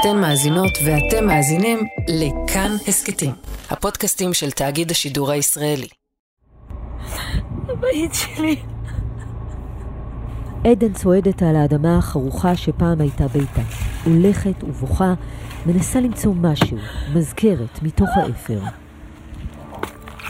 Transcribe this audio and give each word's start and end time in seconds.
אתן 0.00 0.20
מאזינות 0.20 0.72
ואתם 0.84 1.26
מאזינים 1.26 1.78
לכאן 2.08 2.70
הסכתים, 2.88 3.30
הפודקאסטים 3.70 4.34
של 4.34 4.50
תאגיד 4.50 4.90
השידור 4.90 5.30
הישראלי. 5.30 5.88
הבית 7.68 8.14
שלי. 8.14 8.56
עדן 10.64 10.92
צועדת 10.92 11.42
על 11.42 11.56
האדמה 11.56 11.98
החרוכה 11.98 12.56
שפעם 12.56 13.00
הייתה 13.00 13.28
ביתה. 13.28 13.60
הולכת 14.04 14.64
ובוכה, 14.64 15.14
מנסה 15.66 16.00
למצוא 16.00 16.34
משהו, 16.34 16.76
מזכרת, 17.14 17.82
מתוך 17.82 18.08
האפר. 18.16 18.60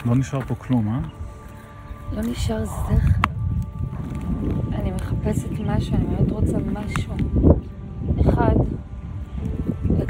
לא 0.04 0.16
נשאר 0.16 0.40
פה 0.40 0.54
כלום, 0.54 0.88
אה? 0.88 1.00
לא 2.12 2.22
נשאר 2.22 2.64
זכר. 2.64 2.94
אני 4.72 4.90
מחפשת 4.90 5.50
משהו, 5.50 5.94
אני 5.94 6.04
מאוד 6.04 6.32
רוצה 6.32 6.56
משהו. 6.72 7.14
אחד, 8.20 8.54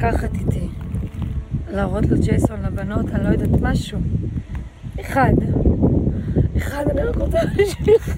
לקחת 0.00 0.34
איתי, 0.34 0.68
להראות 1.70 2.04
לג'ייסון, 2.04 2.62
לבנות, 2.62 3.06
אני 3.08 3.24
לא 3.24 3.28
יודעת, 3.28 3.60
משהו. 3.60 3.98
אחד. 5.00 5.32
אחד, 6.56 6.84
אני 6.90 7.02
רק 7.02 7.16
רוצה 7.16 7.38
בשבילך. 7.56 8.16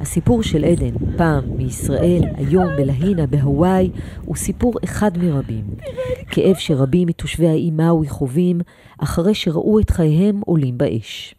הסיפור 0.00 0.42
של 0.42 0.64
עדן, 0.64 1.16
פעם 1.16 1.44
מישראל, 1.56 2.22
היום 2.36 2.68
בלהינה 2.76 3.26
בהוואי, 3.26 3.90
הוא 4.24 4.36
סיפור 4.36 4.74
אחד 4.84 5.18
מרבים. 5.18 5.64
כאב 6.30 6.56
שרבים 6.56 7.08
מתושבי 7.08 7.48
האי 7.48 7.70
מאוי 7.70 8.08
חווים 8.08 8.60
אחרי 8.98 9.34
שראו 9.34 9.80
את 9.80 9.90
חייהם 9.90 10.40
עולים 10.46 10.78
באש. 10.78 11.34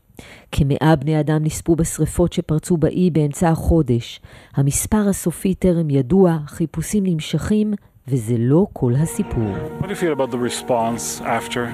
כמאה 0.51 0.95
בני 0.95 1.19
אדם 1.19 1.43
נספו 1.43 1.75
בשרפות 1.75 2.33
שפרצו 2.33 2.77
באי 2.77 3.09
באמצע 3.09 3.49
החודש. 3.49 4.21
המספר 4.55 5.09
הסופי 5.09 5.55
טרם 5.55 5.89
ידוע, 5.89 6.37
חיפושים 6.47 7.03
נמשכים, 7.05 7.73
וזה 8.07 8.35
לא 8.37 8.67
כל 8.73 8.93
הסיפור. 8.99 9.55
What 9.79 9.83
do 9.83 9.89
you 9.89 9.95
feel 9.95 10.13
about 10.13 10.31
the 10.31 10.37
response 10.37 11.21
after? 11.21 11.71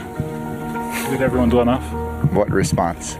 Did 1.12 1.22
everyone 1.22 1.50
do 1.50 1.60
enough? 1.60 1.86
What 2.34 2.50
response? 2.50 3.18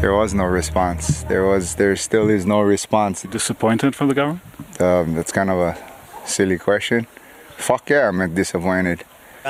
There 0.00 0.14
was 0.22 0.34
no 0.34 0.44
response. 0.44 1.22
There 1.32 1.44
was, 1.52 1.76
there 1.76 1.96
still 1.96 2.28
is 2.28 2.44
no 2.44 2.60
response. 2.60 3.22
Disappointed 3.22 3.94
from 3.96 4.08
the 4.08 4.14
government? 4.14 4.42
Um, 4.80 5.14
that's 5.16 5.32
kind 5.32 5.50
of 5.54 5.58
a 5.70 5.72
silly 6.26 6.58
question. 6.58 7.06
Fuck 7.56 7.88
yeah, 7.88 8.08
I'm 8.08 8.34
disappointed. 8.34 8.98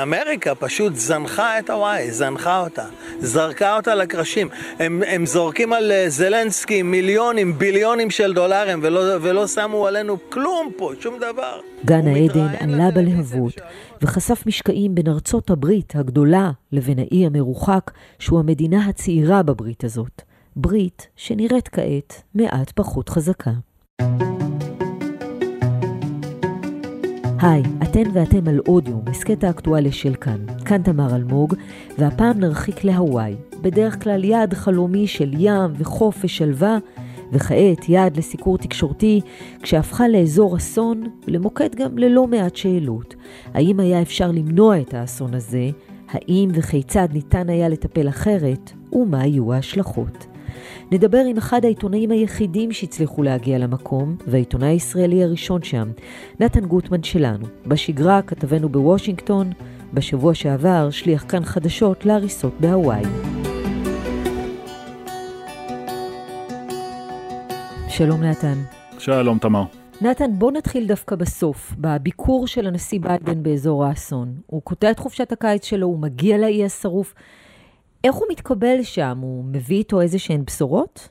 אמריקה 0.01 0.55
פשוט 0.55 0.95
זנחה 0.95 1.59
את 1.59 1.69
הוואי, 1.69 2.11
זנחה 2.11 2.59
אותה, 2.59 2.85
זרקה 3.19 3.77
אותה 3.77 3.95
לקרשים. 3.95 4.49
הם, 4.79 5.03
הם 5.07 5.25
זורקים 5.25 5.73
על 5.73 5.91
אה, 5.91 6.05
זלנסקי 6.09 6.81
מיליונים, 6.81 7.57
ביליונים 7.57 8.09
של 8.09 8.33
דולרים, 8.33 8.79
ולא, 8.83 9.01
ולא 9.21 9.47
שמו 9.47 9.87
עלינו 9.87 10.17
כלום 10.29 10.71
פה, 10.77 10.91
שום 10.99 11.17
דבר. 11.17 11.59
גן 11.85 12.07
העדן 12.07 12.55
עלה 12.59 12.91
בלהבות 12.91 13.53
וחשף 14.01 14.43
משקעים 14.45 14.95
בין 14.95 15.07
ארצות 15.07 15.49
הברית 15.49 15.93
הגדולה 15.95 16.51
לבין 16.71 16.99
האי 16.99 17.25
המרוחק, 17.25 17.91
שהוא 18.19 18.39
המדינה 18.39 18.85
הצעירה 18.85 19.43
בברית 19.43 19.83
הזאת. 19.83 20.21
ברית 20.55 21.07
שנראית 21.15 21.67
כעת 21.67 22.21
מעט 22.35 22.71
פחות 22.75 23.09
חזקה. 23.09 23.51
היי, 27.39 27.63
אתן 27.83 28.03
ואתם 28.13 28.47
על 28.47 28.59
אודיו, 28.67 28.95
הסכת 29.07 29.43
האקטואליה 29.43 29.91
של 29.91 30.15
כאן. 30.15 30.45
כאן 30.65 30.81
תמר 30.81 31.15
אלמוג, 31.15 31.53
והפעם 31.97 32.39
נרחיק 32.39 32.83
להוואי. 32.83 33.35
בדרך 33.61 34.03
כלל 34.03 34.23
יעד 34.23 34.53
חלומי 34.53 35.07
של 35.07 35.31
ים 35.37 35.71
וחוף 35.77 36.17
ושלווה, 36.23 36.77
וכעת 37.31 37.89
יעד 37.89 38.17
לסיקור 38.17 38.57
תקשורתי, 38.57 39.21
כשהפכה 39.61 40.07
לאזור 40.07 40.57
אסון, 40.57 41.03
למוקד 41.27 41.75
גם 41.75 41.97
ללא 41.97 42.27
מעט 42.27 42.55
שאלות. 42.55 43.15
האם 43.53 43.79
היה 43.79 44.01
אפשר 44.01 44.31
למנוע 44.31 44.79
את 44.81 44.93
האסון 44.93 45.33
הזה? 45.33 45.69
האם 46.11 46.49
וכיצד 46.53 47.07
ניתן 47.13 47.49
היה 47.49 47.69
לטפל 47.69 48.09
אחרת? 48.09 48.71
ומה 48.93 49.21
היו 49.21 49.53
ההשלכות? 49.53 50.34
נדבר 50.91 51.17
עם 51.29 51.37
אחד 51.37 51.65
העיתונאים 51.65 52.11
היחידים 52.11 52.71
שהצליחו 52.71 53.23
להגיע 53.23 53.57
למקום, 53.57 54.15
והעיתונאי 54.27 54.67
הישראלי 54.67 55.23
הראשון 55.23 55.63
שם, 55.63 55.91
נתן 56.39 56.65
גוטמן 56.65 57.03
שלנו. 57.03 57.45
בשגרה 57.67 58.21
כתבנו 58.21 58.69
בוושינגטון, 58.69 59.51
בשבוע 59.93 60.33
שעבר 60.33 60.89
שליח 60.89 61.25
כאן 61.27 61.45
חדשות 61.45 62.05
להריסות 62.05 62.53
בהוואי. 62.59 63.03
שלום 67.89 68.23
נתן. 68.23 68.55
שלום, 68.99 69.37
תמר. 69.37 69.63
נתן, 70.01 70.31
בוא 70.33 70.51
נתחיל 70.51 70.87
דווקא 70.87 71.15
בסוף, 71.15 71.73
בביקור 71.77 72.47
של 72.47 72.67
הנשיא 72.67 72.99
ביידן 72.99 73.43
באזור 73.43 73.85
האסון. 73.85 74.35
הוא 74.45 74.61
קוטע 74.61 74.91
את 74.91 74.99
חופשת 74.99 75.31
הקיץ 75.31 75.65
שלו, 75.65 75.87
הוא 75.87 75.99
מגיע 75.99 76.37
לאי 76.37 76.65
השרוף. 76.65 77.13
איך 78.05 78.15
הוא 78.15 78.27
מתקבל 78.31 78.83
שם? 78.83 79.17
הוא 79.21 79.45
מביא 79.45 79.77
איתו 79.77 80.01
איזה 80.01 80.19
שהן 80.19 80.45
בשורות? 80.45 81.09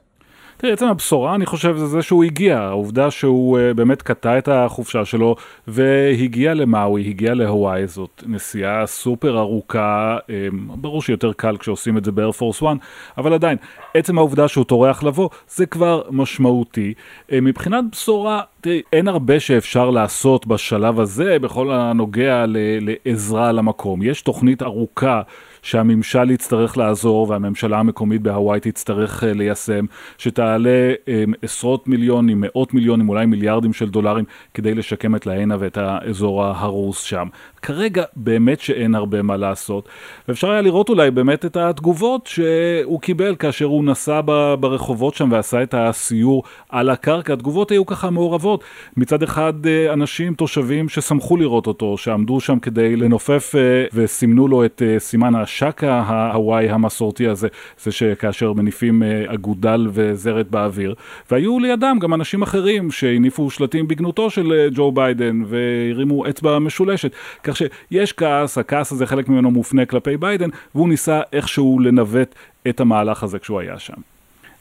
תראי, 0.57 0.73
עצם 0.73 0.87
הבשורה, 0.87 1.35
אני 1.35 1.47
חושב, 1.47 1.77
זה 1.77 1.87
זה 1.87 2.03
שהוא 2.03 2.25
הגיע. 2.25 2.59
העובדה 2.59 3.11
שהוא 3.11 3.59
uh, 3.59 3.75
באמת 3.75 4.03
קטע 4.03 4.39
את 4.39 4.49
החופשה 4.49 5.05
שלו 5.05 5.37
והגיע 5.69 6.55
למאוי, 6.55 7.09
הגיע 7.09 7.35
להוואי, 7.35 7.87
זאת 7.87 8.23
נסיעה 8.27 8.87
סופר 8.87 9.39
ארוכה, 9.39 10.17
um, 10.27 10.31
ברור 10.77 11.03
שיותר 11.03 11.33
קל 11.33 11.57
כשעושים 11.57 11.99
את 11.99 12.05
זה 12.05 12.13
באיירפורס 12.13 12.63
1, 12.63 12.77
אבל 13.19 13.35
עדיין, 13.35 13.59
עצם 13.95 14.19
העובדה 14.19 14.49
שהוא 14.49 14.65
טורח 14.65 15.03
לבוא, 15.03 15.29
זה 15.49 15.67
כבר 15.67 16.03
משמעותי. 16.11 16.95
Uh, 17.29 17.33
מבחינת 17.43 17.85
בשורה, 17.93 18.41
תראי, 18.61 18.83
אין 18.93 19.09
הרבה 19.09 19.41
שאפשר 19.41 19.91
לעשות 19.91 20.47
בשלב 20.47 21.01
הזה 21.01 21.39
בכל 21.39 21.73
הנוגע 21.73 22.45
לעזרה 22.49 23.53
למקום. 23.53 24.03
יש 24.03 24.23
תוכנית 24.23 24.63
ארוכה. 24.63 25.23
שהממשל 25.65 26.31
יצטרך 26.31 26.79
לעזור 26.79 27.31
והממשלה 27.31 27.79
המקומית 27.79 28.23
בהוואי 28.23 28.61
תצטרך 28.61 29.25
אה, 29.25 29.33
ליישם, 29.33 29.85
שתעלה 30.19 30.93
אה, 31.09 31.25
עשרות 31.43 31.89
מיליונים, 31.89 32.39
מאות 32.41 32.75
מיליונים, 32.75 33.09
אולי 33.09 33.27
מיליארדים 33.27 33.73
של 33.73 33.89
דולרים 33.89 34.25
כדי 34.55 34.75
לשקם 34.75 35.17
את 35.17 35.27
להנה 35.27 35.57
ואת 35.59 35.77
האזור 35.77 36.45
ההרוס 36.45 37.01
שם. 37.01 37.29
כרגע 37.65 38.05
באמת 38.17 38.61
שאין 38.61 38.95
הרבה 38.95 39.23
מה 39.23 39.37
לעשות, 39.37 39.89
ואפשר 40.29 40.51
היה 40.51 40.61
לראות 40.61 40.89
אולי 40.89 41.11
באמת 41.11 41.45
את 41.45 41.57
התגובות 41.57 42.27
שהוא 42.27 43.01
קיבל 43.01 43.37
כאשר 43.37 43.65
הוא 43.65 43.85
נסע 43.85 44.21
ברחובות 44.61 45.15
שם 45.15 45.29
ועשה 45.33 45.63
את 45.63 45.75
הסיור 45.79 46.43
על 46.69 46.91
הקרקע. 46.91 47.33
התגובות 47.33 47.71
היו 47.71 47.87
ככה 47.87 48.11
מעורבות. 48.11 48.65
מצד 48.97 49.23
אחד 49.23 49.67
אה, 49.67 49.93
אנשים, 49.93 50.35
תושבים 50.35 50.89
ששמחו 50.89 51.37
לראות 51.37 51.67
אותו, 51.67 51.99
שעמדו 51.99 52.41
שם 52.41 52.59
כדי 52.59 52.97
לנופף 52.97 53.55
אה, 53.57 53.85
וסימנו 53.95 54.49
לו 54.49 54.65
את 54.65 54.83
אה, 54.87 54.99
סימן 54.99 55.35
השקה 55.35 56.03
ההוואי 56.07 56.71
המסורתי 56.71 57.29
הזה, 57.29 57.49
זה 57.83 57.93
שכאשר 57.93 58.53
מניפים 58.53 59.03
אגודל 59.27 59.89
וזרת 59.93 60.51
באוויר. 60.51 60.95
והיו 61.31 61.59
לידם 61.59 61.97
גם 62.01 62.15
אנשים 62.15 62.43
אחרים 62.43 62.91
שהניפו 62.91 63.51
שלטים 63.51 63.89
בגנותו 63.89 64.31
של 64.31 64.69
ג'ו 64.75 64.93
ביידן 64.93 65.43
והרימו 65.47 66.29
אצבע 66.29 66.59
משולשת. 66.59 67.13
שיש 67.55 68.13
כעס, 68.13 68.59
הכעס 68.59 68.93
הזה 68.93 69.07
חלק 69.07 69.29
ממנו 69.29 69.51
מופנה 69.51 69.87
כלפי 69.87 70.17
ביידן, 70.17 70.49
והוא 70.75 70.89
ניסה 70.89 71.21
איכשהו 71.33 71.79
לנווט 71.79 72.35
את 72.69 72.81
המהלך 72.81 73.23
הזה 73.23 73.39
כשהוא 73.39 73.61
היה 73.61 73.79
שם. 73.79 73.95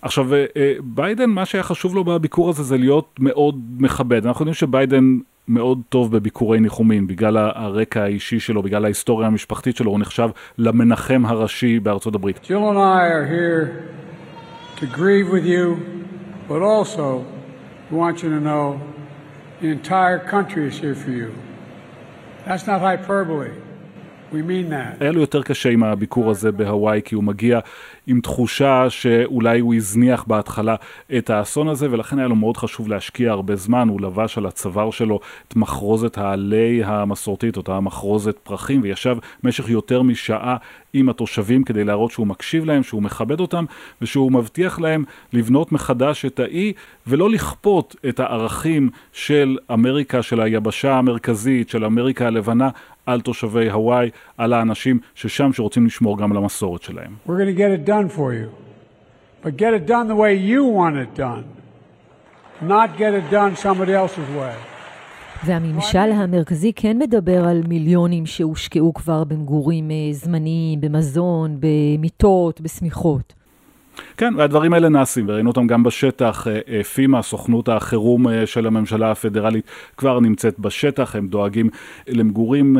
עכשיו, 0.02 0.34
אה, 0.34 0.46
אה, 0.58 0.74
ביידן, 0.84 1.30
מה 1.30 1.46
שהיה 1.46 1.64
חשוב 1.64 1.96
לו 1.96 2.04
בביקור 2.04 2.50
הזה 2.50 2.64
זה 2.64 2.78
להיות 2.78 3.16
מאוד 3.20 3.62
מכבד. 3.80 4.26
אנחנו 4.26 4.44
יודעים 4.44 4.54
שביידן 4.54 5.18
מאוד 5.48 5.81
טוב 5.90 6.12
בביקורי 6.12 6.59
ניחומים, 6.59 7.08
בגלל 7.08 7.38
הרקע 7.38 8.04
האישי 8.04 8.40
שלו, 8.40 8.64
בגלל 8.64 8.86
ההיסטוריה 8.86 9.28
המשפחתית 9.28 9.75
שלו, 9.78 9.92
הוא 9.92 10.00
נחשב 10.00 10.30
למנחם 10.58 11.25
הראשי 11.25 11.80
בארצות 11.80 12.16
הברית. 12.16 12.40
You, 14.81 15.78
but 16.50 16.62
also 16.62 17.25
want 17.92 18.16
you 18.24 18.30
to 18.30 18.42
know 18.50 18.66
the 19.62 19.70
entire 19.78 20.20
country 20.20 20.68
is 20.68 20.78
here 20.78 20.95
for 20.95 21.12
you. 21.12 21.31
That's 22.45 22.68
not 22.68 22.81
hyperbole. 22.81 23.51
היה 25.00 25.12
לו 25.12 25.21
יותר 25.21 25.44
קשה 25.44 25.69
עם 25.69 25.83
הביקור 25.83 26.31
הזה 26.31 26.51
בהוואי, 26.51 27.01
כי 27.06 27.15
הוא 27.15 27.24
מגיע 27.24 27.59
עם 28.07 28.21
תחושה 28.21 28.89
שאולי 28.89 29.59
הוא 29.59 29.74
הזניח 29.74 30.24
בהתחלה 30.27 30.75
את 31.18 31.30
האסון 31.30 31.68
הזה, 31.68 31.91
ולכן 31.91 32.19
היה 32.19 32.27
לו 32.27 32.35
מאוד 32.35 32.57
חשוב 32.57 32.88
להשקיע 32.88 33.31
הרבה 33.31 33.56
זמן. 33.56 33.89
הוא 33.89 34.01
לבש 34.01 34.38
על 34.38 34.45
הצוואר 34.45 34.91
שלו 34.91 35.19
את 35.47 35.56
מחרוזת 35.56 36.18
העלי 36.18 36.81
המסורתית, 36.85 37.57
אותה 37.57 37.80
מחרוזת 37.80 38.38
פרחים, 38.38 38.81
וישב 38.83 39.18
במשך 39.44 39.69
יותר 39.69 40.01
משעה 40.01 40.57
עם 40.94 41.09
התושבים 41.09 41.63
כדי 41.63 41.83
להראות 41.83 42.12
שהוא 42.12 42.27
מקשיב 42.27 42.65
להם, 42.65 42.83
שהוא 42.83 43.03
מכבד 43.03 43.39
אותם, 43.39 43.65
ושהוא 44.01 44.31
מבטיח 44.31 44.80
להם 44.80 45.03
לבנות 45.33 45.71
מחדש 45.71 46.25
את 46.25 46.39
האי, 46.39 46.74
ולא 47.07 47.30
לכפות 47.30 47.95
את 48.09 48.19
הערכים 48.19 48.89
של 49.13 49.57
אמריקה, 49.74 50.21
של 50.21 50.41
היבשה 50.41 50.94
המרכזית, 50.94 51.69
של 51.69 51.85
אמריקה 51.85 52.27
הלבנה, 52.27 52.69
על 53.06 53.22
תושבי 53.22 53.70
הוואי, 53.70 54.10
על 54.38 54.54
האנשים 54.54 55.00
ששם 55.16 55.54
שרוצים 55.54 55.86
לשמור 55.86 56.18
גם 56.18 56.32
על 56.32 56.38
המסורת 56.38 56.82
שלהם. 56.82 57.16
We're 57.28 57.30
going 57.30 57.56
to 57.56 57.60
get 57.60 57.72
it 57.72 57.90
done 57.90 58.18
for 58.18 58.34
you. 58.34 58.50
But 59.44 59.58
get 59.58 59.74
it 59.74 59.86
done 59.88 60.08
the 60.08 60.16
way 60.16 60.34
you 60.52 60.64
want 60.64 60.96
it 61.04 61.12
done. 61.20 61.46
Not 62.62 62.90
get 62.98 63.14
it 63.20 63.26
done 63.30 63.56
somebody 63.56 63.94
else's 63.94 64.30
way. 64.38 64.56
והממשל 65.46 66.12
המרכזי 66.12 66.74
כן 66.76 66.98
מדבר 67.00 67.48
על 67.48 67.62
מיליונים 67.68 68.26
שהושקעו 68.26 68.94
כבר 68.94 69.24
במגורים 69.24 69.92
אה, 69.92 69.96
זמניים, 70.12 70.82
במזון, 70.82 71.58
במיטות, 71.60 72.62
בשמיכות. 72.62 73.34
כן, 74.18 74.34
והדברים 74.38 74.74
האלה 74.74 74.90
נעשים, 74.90 75.25
וראינו 75.28 75.50
אותם 75.50 75.68
גם 75.68 75.84
בשטח. 75.84 76.48
אה, 76.48 76.60
אה, 76.68 76.84
פימה, 76.84 77.22
סוכנות 77.22 77.69
החירום 77.69 78.28
אה, 78.28 78.45
של 78.45 78.68
הממשלה 78.68 79.12
הפדרלית, 79.12 79.66
כבר 79.98 80.19
נמצאת 80.19 80.60
בשטח, 80.60 81.16
הם 81.16 81.28
דואגים 81.28 81.69
למגורים 82.07 82.78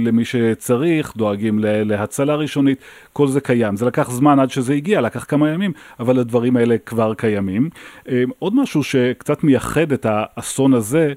למי 0.00 0.24
שצריך, 0.24 1.16
דואגים 1.16 1.58
להצלה 1.62 2.34
ראשונית, 2.34 2.78
כל 3.12 3.28
זה 3.28 3.40
קיים. 3.40 3.76
זה 3.76 3.86
לקח 3.86 4.10
זמן 4.10 4.38
עד 4.38 4.50
שזה 4.50 4.74
הגיע, 4.74 5.00
לקח 5.00 5.24
כמה 5.24 5.50
ימים, 5.50 5.72
אבל 6.00 6.18
הדברים 6.18 6.56
האלה 6.56 6.76
כבר 6.86 7.14
קיימים. 7.14 7.70
עוד 8.38 8.54
משהו 8.54 8.82
שקצת 8.82 9.44
מייחד 9.44 9.92
את 9.92 10.06
האסון 10.08 10.74
הזה, 10.74 11.12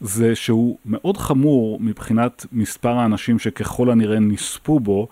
זה 0.00 0.34
שהוא 0.34 0.78
מאוד 0.86 1.16
חמור 1.16 1.78
מבחינת 1.80 2.46
מספר 2.52 2.98
האנשים 2.98 3.38
שככל 3.38 3.90
הנראה 3.90 4.18
נספו 4.20 4.80
בו. 4.80 5.08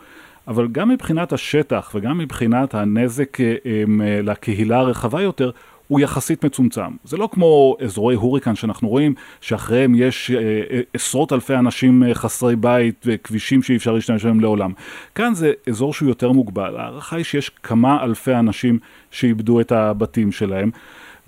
אבל 0.51 0.69
גם 0.73 0.89
מבחינת 0.89 1.33
השטח 1.33 1.93
וגם 1.95 2.19
מבחינת 2.19 2.75
הנזק 2.75 3.41
אה, 3.41 3.55
אה, 3.67 4.23
לקהילה 4.23 4.79
הרחבה 4.79 5.23
יותר, 5.23 5.51
הוא 5.89 6.01
יחסית 6.01 6.45
מצומצם. 6.45 6.91
זה 7.05 7.17
לא 7.17 7.29
כמו 7.33 7.77
אזורי 7.85 8.15
הוריקן 8.15 8.55
שאנחנו 8.55 8.89
רואים, 8.89 9.15
שאחריהם 9.41 9.95
יש 9.95 10.31
אה, 10.31 10.81
עשרות 10.95 11.33
אלפי 11.33 11.55
אנשים 11.55 12.03
חסרי 12.15 12.57
בית 12.57 13.05
וכבישים 13.07 13.63
שאי 13.63 13.77
אפשר 13.77 13.93
להשתמש 13.93 14.25
בהם 14.25 14.41
לעולם. 14.41 14.73
כאן 15.15 15.35
זה 15.35 15.53
אזור 15.69 15.95
שהוא 15.95 16.09
יותר 16.09 16.33
מוגבל. 16.33 16.77
ההערכה 16.77 17.17
היא 17.17 17.25
שיש 17.25 17.49
כמה 17.49 18.05
אלפי 18.05 18.35
אנשים 18.35 18.79
שאיבדו 19.11 19.61
את 19.61 19.73
הבתים 19.73 20.33
שלהם. 20.33 20.71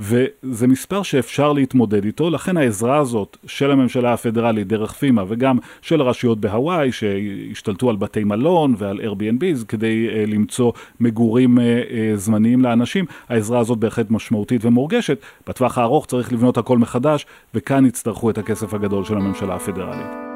וזה 0.02 0.66
מספר 0.66 1.02
שאפשר 1.02 1.52
להתמודד 1.52 2.04
איתו, 2.04 2.30
לכן 2.30 2.56
העזרה 2.56 2.98
הזאת 2.98 3.36
של 3.46 3.70
הממשלה 3.70 4.12
הפדרלית 4.12 4.66
דרך 4.66 4.92
פימה 4.92 5.24
וגם 5.28 5.58
של 5.82 6.00
הרשויות 6.00 6.40
בהוואי 6.40 6.92
שהשתלטו 6.92 7.90
על 7.90 7.96
בתי 7.96 8.24
מלון 8.24 8.74
ועל 8.78 9.00
Airbnb's 9.00 9.64
כדי 9.68 10.08
uh, 10.08 10.30
למצוא 10.30 10.72
מגורים 11.00 11.58
uh, 11.58 11.60
uh, 11.60 12.16
זמניים 12.16 12.62
לאנשים, 12.62 13.04
העזרה 13.28 13.58
הזאת 13.58 13.78
בהחלט 13.78 14.10
משמעותית 14.10 14.64
ומורגשת. 14.64 15.18
בטווח 15.46 15.78
הארוך 15.78 16.06
צריך 16.06 16.32
לבנות 16.32 16.58
הכל 16.58 16.78
מחדש, 16.78 17.26
וכאן 17.54 17.86
יצטרכו 17.86 18.30
את 18.30 18.38
הכסף 18.38 18.74
הגדול 18.74 19.04
של 19.04 19.16
הממשלה 19.16 19.54
הפדרלית. 19.54 20.31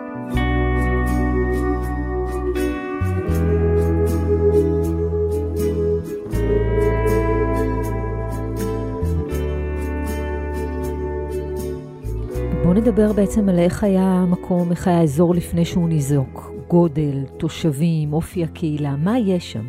נדבר 12.87 13.13
בעצם 13.13 13.49
על 13.49 13.59
איך 13.59 13.85
היה 13.85 14.03
המקום, 14.03 14.71
איך 14.71 14.89
היה 14.89 14.99
האזור 14.99 15.35
לפני 15.35 15.65
שהוא 15.65 15.89
ניזוק. 15.89 16.51
גודל, 16.69 17.25
תושבים, 17.37 18.13
אופי 18.13 18.45
הקהילה, 18.45 18.95
מה 19.05 19.19
יש 19.19 19.53
שם? 19.53 19.65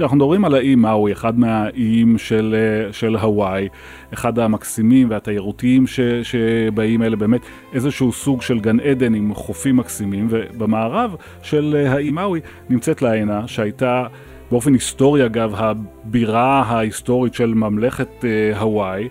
אנחנו 0.00 0.16
מדברים 0.16 0.44
על 0.44 0.54
האי 0.54 0.74
מאוי, 0.74 1.12
אחד 1.12 1.38
מהאיים 1.38 2.18
של, 2.18 2.54
אה, 2.58 2.92
של 2.92 3.16
הוואי, 3.16 3.68
אחד 4.14 4.38
המקסימים 4.38 5.10
והתיירותיים 5.10 5.86
ש, 5.86 6.00
שבאים 6.22 7.02
האלה, 7.02 7.16
באמת 7.16 7.40
איזשהו 7.72 8.12
סוג 8.12 8.42
של 8.42 8.60
גן 8.60 8.80
עדן 8.80 9.14
עם 9.14 9.34
חופים 9.34 9.76
מקסימים, 9.76 10.26
ובמערב 10.30 11.16
של 11.42 11.76
אה, 11.78 11.92
האי 11.92 12.10
מאוי 12.10 12.40
נמצאת 12.68 13.02
לעינה, 13.02 13.48
שהייתה 13.48 14.06
באופן 14.50 14.72
היסטורי 14.72 15.26
אגב 15.26 15.54
הבירה 15.56 16.62
ההיסטורית 16.62 17.34
של 17.34 17.54
ממלכת 17.54 18.24
אה, 18.24 18.58
הוואי. 18.60 19.08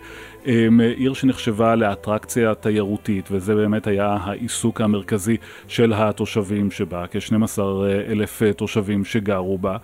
עיר 0.98 1.14
שנחשבה 1.14 1.76
לאטרקציה 1.76 2.56
תיירותית, 2.56 3.30
וזה 3.32 3.56
באמת 3.56 3.88
היה 3.88 4.18
העיסוק 4.22 4.82
המרכזי 4.82 5.38
של 5.68 5.94
התושבים 5.96 6.72
שבה, 6.72 7.06
כ-12 7.12 7.60
אלף 8.08 8.42
תושבים 8.58 9.06
שגרו 9.06 9.58
בה. 9.58 9.78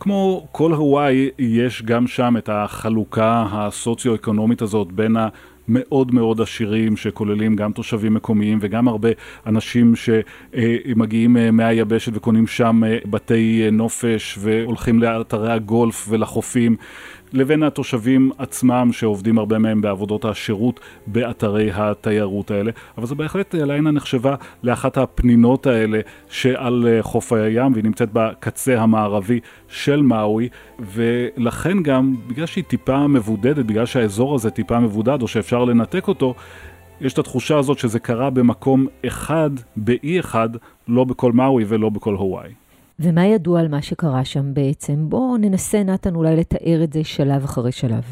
כמו 0.00 0.46
כל 0.52 0.72
הוואי, 0.72 1.30
יש 1.38 1.82
גם 1.82 2.06
שם 2.06 2.34
את 2.38 2.48
החלוקה 2.52 3.46
הסוציו-אקונומית 3.52 4.62
הזאת 4.62 4.92
בין 4.92 5.16
ה... 5.16 5.28
מאוד 5.68 6.14
מאוד 6.14 6.40
עשירים 6.40 6.96
שכוללים 6.96 7.56
גם 7.56 7.72
תושבים 7.72 8.14
מקומיים 8.14 8.58
וגם 8.60 8.88
הרבה 8.88 9.08
אנשים 9.46 9.92
שמגיעים 9.96 11.36
אה, 11.36 11.50
מהיבשת 11.50 12.12
וקונים 12.14 12.46
שם 12.46 12.84
אה, 12.84 12.98
בתי 13.06 13.68
נופש 13.72 14.38
והולכים 14.40 15.02
לאתרי 15.02 15.52
הגולף 15.52 16.06
ולחופים 16.08 16.76
לבין 17.32 17.62
התושבים 17.62 18.30
עצמם 18.38 18.88
שעובדים 18.92 19.38
הרבה 19.38 19.58
מהם 19.58 19.80
בעבודות 19.80 20.24
השירות 20.24 20.80
באתרי 21.06 21.70
התיירות 21.74 22.50
האלה. 22.50 22.70
אבל 22.98 23.06
זו 23.06 23.14
בהחלט 23.14 23.54
אליינה 23.54 23.90
נחשבה 23.90 24.34
לאחת 24.62 24.98
הפנינות 24.98 25.66
האלה 25.66 26.00
שעל 26.28 26.88
אה, 26.88 27.02
חוף 27.02 27.32
הים 27.32 27.72
והיא 27.72 27.84
נמצאת 27.84 28.08
בקצה 28.12 28.80
המערבי 28.80 29.40
של 29.68 30.02
מאוי 30.02 30.48
ולכן 30.80 31.82
גם 31.82 32.14
בגלל 32.26 32.46
שהיא 32.46 32.64
טיפה 32.64 33.06
מבודדת, 33.06 33.64
בגלל 33.64 33.86
שהאזור 33.86 34.34
הזה 34.34 34.50
טיפה 34.50 34.80
מבודד 34.80 35.22
או 35.22 35.28
שאפשר 35.28 35.64
לנתק 35.64 36.08
אותו 36.08 36.34
יש 37.00 37.12
את 37.12 37.18
התחושה 37.18 37.58
הזאת 37.58 37.78
שזה 37.78 37.98
קרה 37.98 38.30
במקום 38.30 38.86
אחד, 39.06 39.50
באי 39.76 40.20
אחד, 40.20 40.48
לא 40.88 41.04
בכל 41.04 41.32
מאוי 41.32 41.64
ולא 41.68 41.88
בכל 41.88 42.14
הוואי. 42.14 42.61
ומה 43.02 43.26
ידוע 43.26 43.60
על 43.60 43.68
מה 43.68 43.82
שקרה 43.82 44.24
שם 44.24 44.54
בעצם? 44.54 44.94
בואו 45.08 45.36
ננסה, 45.36 45.82
נתן, 45.82 46.14
אולי 46.14 46.36
לתאר 46.36 46.80
את 46.84 46.92
זה 46.92 47.04
שלב 47.04 47.44
אחרי 47.44 47.72
שלב. 47.72 48.02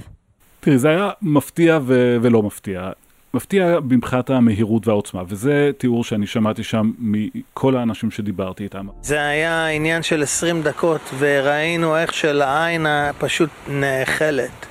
תראי, 0.60 0.78
זה 0.78 0.88
היה 0.88 1.10
מפתיע 1.22 1.78
ו- 1.82 2.16
ולא 2.22 2.42
מפתיע. 2.42 2.90
מפתיע 3.34 3.78
מבחינת 3.90 4.30
המהירות 4.30 4.88
והעוצמה, 4.88 5.22
וזה 5.28 5.70
תיאור 5.78 6.04
שאני 6.04 6.26
שמעתי 6.26 6.62
שם 6.62 6.90
מכל 6.98 7.76
האנשים 7.76 8.10
שדיברתי 8.10 8.64
איתם. 8.64 8.86
זה 9.02 9.20
היה 9.20 9.66
עניין 9.66 10.02
של 10.02 10.22
20 10.22 10.62
דקות, 10.62 11.00
וראינו 11.18 11.96
איך 11.96 12.14
שלעין 12.14 12.86
פשוט 13.18 13.50
נאכלת. 13.68 14.66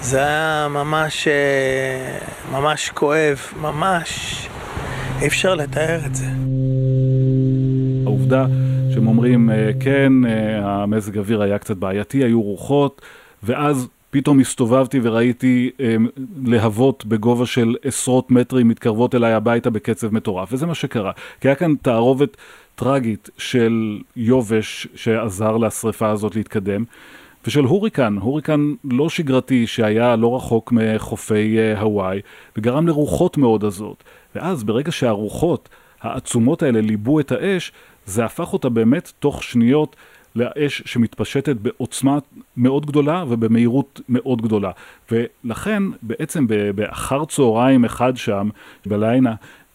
זה 0.00 0.18
היה 0.18 0.66
ממש, 0.70 1.28
אה, 1.28 2.18
ממש 2.52 2.90
כואב, 2.94 3.38
ממש, 3.60 4.48
אי 5.20 5.26
אפשר 5.26 5.54
לתאר 5.54 6.00
את 6.06 6.14
זה. 6.14 6.26
העובדה 8.06 8.46
שהם 8.92 9.06
אומרים, 9.06 9.50
אה, 9.50 9.70
כן, 9.80 10.12
אה, 10.24 10.82
המזג 10.82 11.18
אוויר 11.18 11.42
היה 11.42 11.58
קצת 11.58 11.76
בעייתי, 11.76 12.24
היו 12.24 12.42
רוחות, 12.42 13.02
ואז 13.42 13.88
פתאום 14.10 14.40
הסתובבתי 14.40 15.00
וראיתי 15.02 15.70
אה, 15.80 15.96
להבות 16.44 17.06
בגובה 17.06 17.46
של 17.46 17.76
עשרות 17.84 18.30
מטרים 18.30 18.68
מתקרבות 18.68 19.14
אליי 19.14 19.32
הביתה 19.32 19.70
בקצב 19.70 20.14
מטורף, 20.14 20.48
וזה 20.52 20.66
מה 20.66 20.74
שקרה. 20.74 21.12
כי 21.40 21.48
היה 21.48 21.54
כאן 21.54 21.74
תערובת 21.82 22.36
טרגית 22.74 23.30
של 23.38 23.98
יובש 24.16 24.88
שעזר 24.94 25.56
לשריפה 25.56 26.10
הזאת 26.10 26.36
להתקדם. 26.36 26.84
ושל 27.46 27.64
הוריקן, 27.64 28.16
הוריקן 28.20 28.72
לא 28.90 29.08
שגרתי 29.08 29.66
שהיה 29.66 30.16
לא 30.16 30.36
רחוק 30.36 30.72
מחופי 30.72 31.58
הוואי 31.80 32.20
וגרם 32.56 32.88
לרוחות 32.88 33.36
מאוד 33.36 33.64
עזות. 33.64 34.04
ואז 34.34 34.64
ברגע 34.64 34.92
שהרוחות 34.92 35.68
העצומות 36.02 36.62
האלה 36.62 36.80
ליבו 36.80 37.20
את 37.20 37.32
האש, 37.32 37.72
זה 38.06 38.24
הפך 38.24 38.52
אותה 38.52 38.68
באמת 38.68 39.12
תוך 39.18 39.42
שניות 39.42 39.96
לאש 40.36 40.82
שמתפשטת 40.86 41.56
בעוצמה 41.56 42.18
מאוד 42.56 42.86
גדולה 42.86 43.24
ובמהירות 43.28 44.00
מאוד 44.08 44.42
גדולה. 44.42 44.70
ולכן 45.10 45.82
בעצם 46.02 46.46
באחר 46.74 47.24
צהריים 47.24 47.84
אחד 47.84 48.16
שם, 48.16 48.48
בליינה, 48.86 49.34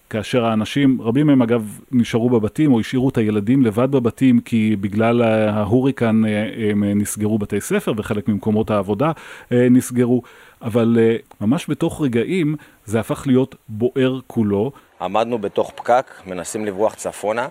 כאשר 0.09 0.45
האנשים, 0.45 1.01
רבים 1.01 1.27
מהם 1.27 1.41
אגב 1.41 1.79
נשארו 1.91 2.29
בבתים 2.29 2.73
או 2.73 2.79
השאירו 2.79 3.09
את 3.09 3.17
הילדים 3.17 3.65
לבד 3.65 3.91
בבתים 3.91 4.39
כי 4.39 4.75
בגלל 4.81 5.21
ההוריקן 5.21 6.25
אה, 6.25 6.69
הם 6.71 6.83
נסגרו 6.83 7.37
בתי 7.37 7.61
ספר 7.61 7.93
וחלק 7.97 8.27
ממקומות 8.27 8.71
העבודה 8.71 9.11
אה, 9.51 9.67
נסגרו, 9.69 10.21
אבל 10.61 10.97
אה, 10.99 11.15
ממש 11.41 11.69
בתוך 11.69 12.01
רגעים 12.01 12.55
זה 12.85 12.99
הפך 12.99 13.23
להיות 13.27 13.55
בוער 13.69 14.19
כולו. 14.27 14.71
עמדנו 15.01 15.37
בתוך 15.37 15.71
פקק, 15.75 16.11
מנסים 16.27 16.65
לברוח 16.65 16.95
צפונה. 16.95 17.47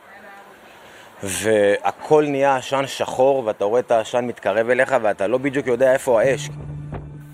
והכל 1.22 2.24
נהיה 2.28 2.56
עשן 2.56 2.82
שחור, 2.86 3.44
ואתה 3.46 3.64
רואה 3.64 3.80
את 3.80 3.90
העשן 3.90 4.24
מתקרב 4.24 4.70
אליך, 4.70 4.94
ואתה 5.02 5.26
לא 5.26 5.38
בדיוק 5.38 5.66
יודע 5.66 5.92
איפה 5.92 6.22
האש. 6.22 6.50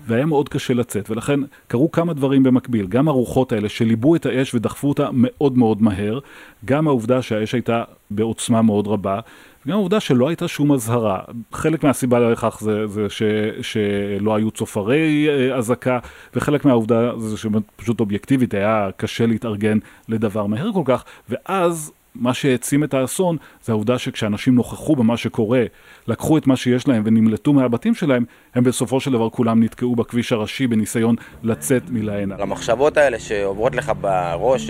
והיה 0.07 0.25
מאוד 0.25 0.49
קשה 0.49 0.73
לצאת, 0.73 1.09
ולכן 1.09 1.39
קרו 1.67 1.91
כמה 1.91 2.13
דברים 2.13 2.43
במקביל. 2.43 2.87
גם 2.87 3.07
הרוחות 3.07 3.51
האלה 3.51 3.69
שליבו 3.69 4.15
את 4.15 4.25
האש 4.25 4.53
ודחפו 4.53 4.89
אותה 4.89 5.09
מאוד 5.13 5.57
מאוד 5.57 5.81
מהר, 5.81 6.19
גם 6.65 6.87
העובדה 6.87 7.21
שהאש 7.21 7.53
הייתה 7.53 7.83
בעוצמה 8.11 8.61
מאוד 8.61 8.87
רבה, 8.87 9.19
וגם 9.65 9.75
העובדה 9.75 9.99
שלא 9.99 10.27
הייתה 10.27 10.47
שום 10.47 10.71
אזהרה. 10.71 11.19
חלק 11.53 11.83
מהסיבה 11.83 12.19
לכך 12.19 12.57
זה, 12.61 12.87
זה 12.87 13.09
ש, 13.09 13.23
שלא 13.61 14.35
היו 14.35 14.51
צופרי 14.51 15.29
אה, 15.29 15.55
אזעקה, 15.55 15.99
וחלק 16.33 16.65
מהעובדה 16.65 17.11
זה 17.17 17.37
שפשוט 17.37 17.99
אובייקטיבית 17.99 18.53
היה 18.53 18.89
קשה 18.97 19.25
להתארגן 19.25 19.77
לדבר 20.09 20.45
מהר 20.45 20.69
כל 20.73 20.83
כך, 20.85 21.03
ואז 21.29 21.91
מה 22.15 22.33
שהעצים 22.33 22.83
את 22.83 22.93
האסון 22.93 23.37
זה 23.63 23.71
העובדה 23.71 23.99
שכשאנשים 23.99 24.55
נוכחו 24.55 24.95
במה 24.95 25.17
שקורה, 25.17 25.63
לקחו 26.07 26.37
את 26.37 26.47
מה 26.47 26.55
שיש 26.55 26.87
להם 26.87 27.03
ונמלטו 27.05 27.53
מהבתים 27.53 27.95
שלהם, 27.95 28.25
הם 28.55 28.63
בסופו 28.63 28.99
של 28.99 29.11
דבר 29.11 29.29
כולם 29.29 29.63
נתקעו 29.63 29.95
בכביש 29.95 30.31
הראשי 30.31 30.67
בניסיון 30.67 31.15
לצאת 31.43 31.83
מלהיינה. 31.89 32.35
המחשבות 32.39 32.97
האלה 32.97 33.19
שעוברות 33.19 33.75
לך 33.75 33.91
בראש, 34.01 34.69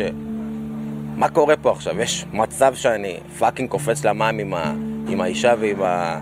מה 1.16 1.30
קורה 1.30 1.56
פה 1.58 1.72
עכשיו? 1.72 2.00
יש 2.00 2.26
מצב 2.34 2.76
שאני 2.76 3.18
fucking 3.40 3.70
קופץ 3.70 4.06
למים 4.06 4.40
עם, 4.40 4.54
ה, 4.54 4.74
עם 5.08 5.22
האישה 5.22 5.54
ועם, 5.60 5.82
ה, 5.82 6.20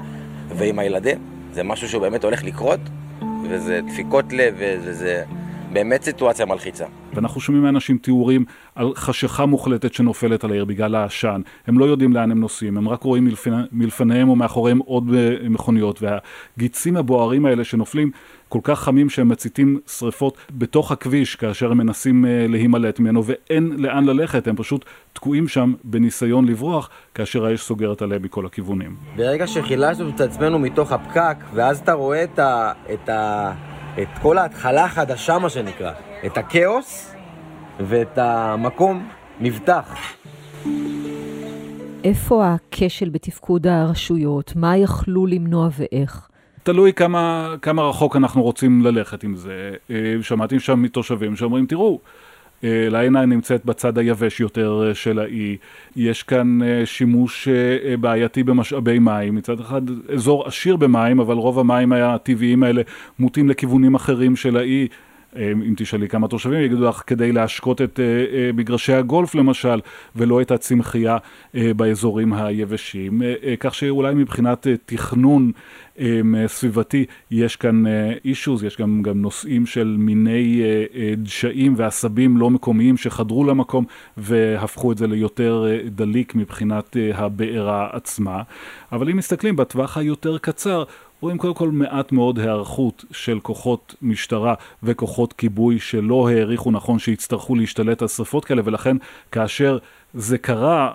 ועם 0.49 0.79
הילדים? 0.79 1.17
זה 1.53 1.63
משהו 1.63 1.89
שהוא 1.89 2.01
באמת 2.01 2.23
הולך 2.23 2.43
לקרות, 2.43 2.79
וזה 3.49 3.79
דפיקות 3.87 4.33
לב, 4.33 4.55
וזה 4.59 5.23
באמת 5.71 6.03
סיטואציה 6.03 6.45
מלחיצה. 6.45 6.85
ואנחנו 7.13 7.41
שומעים 7.41 7.63
מאנשים 7.63 7.97
תיאורים 7.97 8.45
על 8.75 8.91
חשיכה 8.95 9.45
מוחלטת 9.45 9.93
שנופלת 9.93 10.43
על 10.43 10.51
העיר 10.51 10.65
בגלל 10.65 10.95
העשן. 10.95 11.41
הם 11.67 11.79
לא 11.79 11.85
יודעים 11.85 12.13
לאן 12.13 12.31
הם 12.31 12.39
נוסעים, 12.39 12.77
הם 12.77 12.89
רק 12.89 13.03
רואים 13.03 13.25
מלפני, 13.25 13.61
מלפניהם 13.71 14.29
או 14.29 14.35
מאחוריהם 14.35 14.79
עוד 14.79 15.13
אה, 15.13 15.49
מכוניות, 15.49 16.01
והגיצים 16.01 16.97
הבוערים 16.97 17.45
האלה 17.45 17.63
שנופלים 17.63 18.11
כל 18.49 18.59
כך 18.63 18.79
חמים 18.79 19.09
שהם 19.09 19.29
מציתים 19.29 19.79
שריפות 19.87 20.37
בתוך 20.51 20.91
הכביש 20.91 21.35
כאשר 21.35 21.71
הם 21.71 21.77
מנסים 21.77 22.25
אה, 22.25 22.45
להימלט 22.49 22.99
ממנו 22.99 23.23
ואין 23.25 23.73
לאן 23.77 24.05
ללכת, 24.05 24.47
הם 24.47 24.55
פשוט 24.55 24.85
תקועים 25.13 25.47
שם 25.47 25.73
בניסיון 25.83 26.45
לברוח 26.45 26.89
כאשר 27.15 27.45
האש 27.45 27.61
סוגרת 27.61 28.01
עליהם 28.01 28.23
מכל 28.23 28.45
הכיוונים. 28.45 28.95
ברגע 29.15 29.47
שחילשנו 29.47 30.09
את 30.09 30.21
עצמנו 30.21 30.59
מתוך 30.59 30.91
הפקק 30.91 31.35
ואז 31.53 31.79
אתה 31.79 31.93
רואה 31.93 32.23
את, 32.23 32.39
ה, 32.39 32.71
את, 32.93 33.09
ה, 33.09 33.51
את 33.99 34.07
כל 34.21 34.37
ההתחלה 34.37 34.85
החדשה 34.85 35.39
מה 35.39 35.49
שנקרא, 35.49 35.91
את 36.25 36.37
הכאוס 36.37 37.15
ואת 37.79 38.17
המקום 38.17 39.09
נבטח. 39.39 40.15
איפה 42.03 42.45
הכשל 42.45 43.09
בתפקוד 43.09 43.67
הרשויות? 43.67 44.53
מה 44.55 44.77
יכלו 44.77 45.25
למנוע 45.25 45.69
ואיך? 45.77 46.27
תלוי 46.63 46.93
כמה, 46.93 47.55
כמה 47.61 47.83
רחוק 47.83 48.15
אנחנו 48.15 48.43
רוצים 48.43 48.81
ללכת 48.81 49.23
עם 49.23 49.35
זה. 49.35 49.71
אה, 49.91 50.15
שמעתי 50.21 50.59
שם 50.59 50.81
מתושבים 50.81 51.35
שאומרים, 51.35 51.65
תראו, 51.65 51.99
אה, 52.63 52.87
לעינה 52.89 53.25
נמצאת 53.25 53.65
בצד 53.65 53.97
היבש 53.97 54.39
יותר 54.39 54.83
אה, 54.87 54.95
של 54.95 55.19
האי, 55.19 55.57
יש 55.95 56.23
כאן 56.23 56.59
שימוש 56.85 57.47
בעייתי 57.99 58.43
במשאבי 58.43 58.99
מים, 58.99 59.35
מצד 59.35 59.59
אחד 59.59 59.81
אזור 60.13 60.47
עשיר 60.47 60.75
במים, 60.75 61.19
אבל 61.19 61.35
רוב 61.35 61.59
המים 61.59 61.93
הטבעיים 61.93 62.63
האלה 62.63 62.81
מוטים 63.19 63.49
לכיוונים 63.49 63.95
אחרים 63.95 64.35
של 64.35 64.57
האי. 64.57 64.87
אם 65.35 65.73
תשאלי 65.77 66.09
כמה 66.09 66.27
תושבים, 66.27 66.61
יגידו 66.61 66.89
לך 66.89 67.03
כדי 67.07 67.31
להשקות 67.31 67.81
את 67.81 67.99
מגרשי 68.53 68.93
הגולף 68.93 69.35
למשל, 69.35 69.79
ולא 70.15 70.41
את 70.41 70.51
הצמחייה 70.51 71.17
באזורים 71.53 72.33
היבשים, 72.33 73.21
כך 73.59 73.75
שאולי 73.75 74.15
מבחינת 74.15 74.67
תכנון 74.85 75.51
סביבתי, 76.47 77.05
יש 77.31 77.55
כאן 77.55 77.83
אישוז, 78.25 78.63
יש 78.63 78.77
גם, 78.77 79.01
גם 79.01 79.21
נושאים 79.21 79.65
של 79.65 79.95
מיני 79.99 80.61
דשאים 81.17 81.73
ועשבים 81.77 82.37
לא 82.37 82.49
מקומיים 82.49 82.97
שחדרו 82.97 83.43
למקום 83.43 83.85
והפכו 84.17 84.91
את 84.91 84.97
זה 84.97 85.07
ליותר 85.07 85.65
דליק 85.85 86.35
מבחינת 86.35 86.97
הבעירה 87.13 87.89
עצמה. 87.91 88.41
אבל 88.91 89.09
אם 89.09 89.17
מסתכלים 89.17 89.55
בטווח 89.55 89.97
היותר 89.97 90.37
קצר, 90.37 90.83
רואים 91.21 91.37
קודם 91.37 91.53
כל 91.53 91.69
מעט 91.71 92.11
מאוד 92.11 92.39
היערכות 92.39 93.05
של 93.11 93.39
כוחות 93.39 93.95
משטרה 94.01 94.53
וכוחות 94.83 95.33
כיבוי 95.33 95.79
שלא 95.79 96.29
העריכו 96.29 96.71
נכון 96.71 96.99
שיצטרכו 96.99 97.55
להשתלט 97.55 98.01
על 98.01 98.07
שרפות 98.07 98.45
כאלה 98.45 98.61
ולכן 98.65 98.97
כאשר 99.31 99.77
זה 100.13 100.37
קרה, 100.37 100.91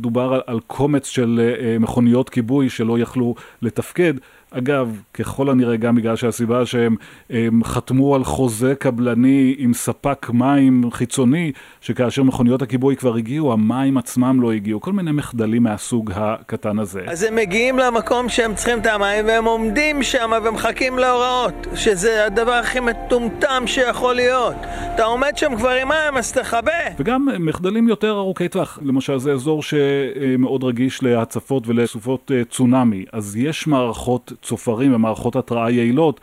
דובר 0.00 0.40
על, 0.46 0.60
קומץ 0.66 1.06
של 1.06 1.40
מכוניות 1.80 2.28
כיבוי 2.30 2.68
שלא 2.68 2.98
יכלו 2.98 3.34
לתפקד. 3.62 4.14
אגב, 4.50 5.00
ככל 5.14 5.50
הנראה 5.50 5.76
גם 5.76 5.94
בגלל 5.94 6.16
שהסיבה 6.16 6.66
שהם 6.66 6.96
הם 7.30 7.64
חתמו 7.64 8.14
על 8.14 8.24
חוזה 8.24 8.74
קבלני 8.74 9.54
עם 9.58 9.74
ספק 9.74 10.26
מים 10.32 10.90
חיצוני, 10.90 11.52
שכאשר 11.80 12.22
מכוניות 12.22 12.62
הכיבוי 12.62 12.96
כבר 12.96 13.14
הגיעו, 13.14 13.52
המים 13.52 13.98
עצמם 13.98 14.40
לא 14.42 14.52
הגיעו, 14.52 14.80
כל 14.80 14.92
מיני 14.92 15.12
מחדלים 15.12 15.62
מהסוג 15.62 16.12
הקטן 16.14 16.78
הזה. 16.78 17.00
אז 17.06 17.22
הם 17.22 17.36
מגיעים 17.36 17.78
למקום 17.78 18.28
שהם 18.28 18.54
צריכים 18.54 18.78
את 18.78 18.86
המים 18.86 19.26
והם 19.26 19.44
עומדים 19.44 20.02
שם 20.02 20.30
ומחכים 20.44 20.98
להוראות, 20.98 21.66
שזה 21.74 22.26
הדבר 22.26 22.52
הכי 22.52 22.80
מטומטם 22.80 23.62
שיכול 23.66 24.14
להיות. 24.14 24.54
אתה 24.94 25.04
עומד 25.04 25.36
שם 25.36 25.56
כבר 25.56 25.70
עם 25.70 25.88
מים, 25.88 26.16
אז 26.16 26.32
תכבה. 26.32 26.72
וגם 26.98 27.28
מחדלים 27.38 27.88
יותר 27.88 28.10
ארוכי 28.10 28.48
טווח, 28.48 28.78
למשל 28.82 29.18
זה 29.18 29.32
אזור 29.32 29.62
שמאוד 29.62 30.64
רגיש 30.64 31.02
להצפות 31.02 31.62
ולסופות 31.66 32.30
אה, 32.34 32.42
צונאמי, 32.44 33.04
אז 33.12 33.36
יש 33.36 33.66
מערכות 33.66 34.32
צופרים 34.42 34.94
ומערכות 34.94 35.36
התראה 35.36 35.70
יעילות, 35.70 36.20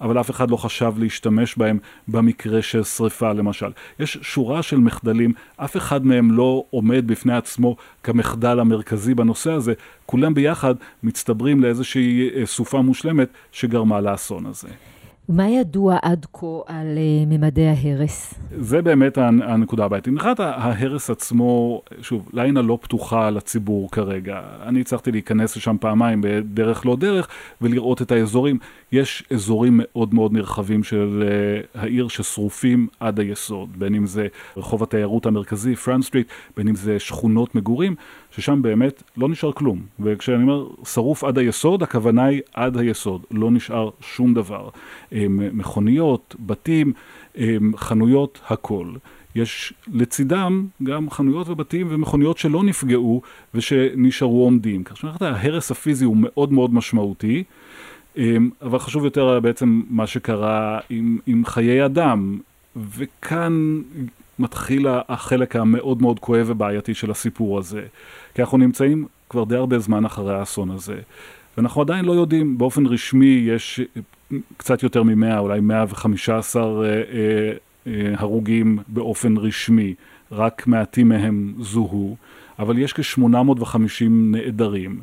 אבל 0.00 0.20
אף 0.20 0.30
אחד 0.30 0.50
לא 0.50 0.56
חשב 0.56 0.92
להשתמש 0.98 1.58
בהם 1.58 1.78
במקרה 2.08 2.62
של 2.62 2.84
שריפה 2.84 3.32
למשל. 3.32 3.70
יש 4.00 4.18
שורה 4.22 4.62
של 4.62 4.76
מחדלים, 4.76 5.32
אף 5.56 5.76
אחד 5.76 6.06
מהם 6.06 6.30
לא 6.30 6.64
עומד 6.70 7.06
בפני 7.06 7.36
עצמו 7.36 7.76
כמחדל 8.02 8.60
המרכזי 8.60 9.14
בנושא 9.14 9.52
הזה, 9.52 9.72
כולם 10.06 10.34
ביחד 10.34 10.74
מצטברים 11.02 11.62
לאיזושהי 11.62 12.30
אה, 12.34 12.46
סופה 12.46 12.82
מושלמת 12.82 13.28
שגרמה 13.52 14.00
לאסון 14.00 14.46
הזה. 14.46 14.68
מה 15.28 15.48
ידוע 15.48 15.96
עד 16.02 16.26
כה 16.32 16.46
על 16.66 16.86
אה, 16.96 17.26
ממדי 17.26 17.66
ההרס? 17.66 18.34
זה 18.60 18.82
באמת 18.82 19.18
הנקודה 19.18 19.84
הבעייתית. 19.84 20.12
מבחינת 20.12 20.40
ההרס 20.40 21.10
עצמו, 21.10 21.82
שוב, 22.02 22.28
להיינה 22.32 22.62
לא 22.62 22.78
פתוחה 22.82 23.30
לציבור 23.30 23.90
כרגע. 23.90 24.40
אני 24.62 24.80
הצלחתי 24.80 25.12
להיכנס 25.12 25.56
לשם 25.56 25.76
פעמיים 25.80 26.20
בדרך 26.22 26.86
לא 26.86 26.96
דרך 26.96 27.28
ולראות 27.60 28.02
את 28.02 28.12
האזורים. 28.12 28.58
יש 28.92 29.24
אזורים 29.32 29.80
מאוד 29.82 30.14
מאוד 30.14 30.32
נרחבים 30.32 30.84
של 30.84 31.22
אה, 31.74 31.78
העיר 31.78 32.08
ששרופים 32.08 32.86
עד 33.00 33.20
היסוד, 33.20 33.68
בין 33.78 33.94
אם 33.94 34.06
זה 34.06 34.26
רחוב 34.56 34.82
התיירות 34.82 35.26
המרכזי, 35.26 35.76
Front 35.76 36.06
Street, 36.06 36.28
בין 36.56 36.68
אם 36.68 36.74
זה 36.74 36.98
שכונות 36.98 37.54
מגורים. 37.54 37.94
ששם 38.30 38.62
באמת 38.62 39.02
לא 39.16 39.28
נשאר 39.28 39.52
כלום. 39.52 39.82
וכשאני 40.00 40.42
אומר 40.42 40.66
שרוף 40.84 41.24
עד 41.24 41.38
היסוד, 41.38 41.82
הכוונה 41.82 42.24
היא 42.24 42.40
עד 42.54 42.76
היסוד, 42.76 43.22
לא 43.30 43.50
נשאר 43.50 43.90
שום 44.00 44.34
דבר. 44.34 44.68
מכוניות, 45.52 46.36
בתים, 46.46 46.92
חנויות, 47.76 48.40
הכל. 48.46 48.86
יש 49.34 49.72
לצידם 49.92 50.66
גם 50.82 51.10
חנויות 51.10 51.48
ובתים 51.48 51.86
ומכוניות 51.90 52.38
שלא 52.38 52.62
נפגעו 52.62 53.22
ושנשארו 53.54 54.44
עומדים. 54.44 54.84
כך 54.84 54.96
שאומרת, 54.96 55.22
ההרס 55.22 55.70
הפיזי 55.70 56.04
הוא 56.04 56.16
מאוד 56.20 56.52
מאוד 56.52 56.74
משמעותי, 56.74 57.44
אבל 58.62 58.78
חשוב 58.78 59.04
יותר 59.04 59.40
בעצם 59.40 59.82
מה 59.90 60.06
שקרה 60.06 60.78
עם, 60.90 61.18
עם 61.26 61.44
חיי 61.44 61.84
אדם. 61.84 62.38
וכאן 62.76 63.80
מתחיל 64.38 64.86
החלק 65.08 65.56
המאוד 65.56 66.02
מאוד 66.02 66.18
כואב 66.18 66.46
ובעייתי 66.48 66.94
של 66.94 67.10
הסיפור 67.10 67.58
הזה. 67.58 67.82
כי 68.34 68.42
אנחנו 68.42 68.58
נמצאים 68.58 69.06
כבר 69.28 69.44
די 69.44 69.56
הרבה 69.56 69.78
זמן 69.78 70.04
אחרי 70.04 70.34
האסון 70.34 70.70
הזה. 70.70 71.00
ואנחנו 71.56 71.80
עדיין 71.80 72.04
לא 72.04 72.12
יודעים, 72.12 72.58
באופן 72.58 72.86
רשמי 72.86 73.44
יש 73.46 73.80
קצת 74.56 74.82
יותר 74.82 75.02
מ-100, 75.02 75.38
אולי 75.38 75.60
115 75.60 76.62
אה, 76.62 76.88
אה, 76.88 77.02
אה, 77.86 78.14
הרוגים 78.16 78.78
באופן 78.88 79.36
רשמי, 79.36 79.94
רק 80.32 80.66
מעטים 80.66 81.08
מהם 81.08 81.54
זוהו, 81.60 82.16
אבל 82.58 82.78
יש 82.78 82.92
כ-850 82.92 84.04
נעדרים. 84.08 85.00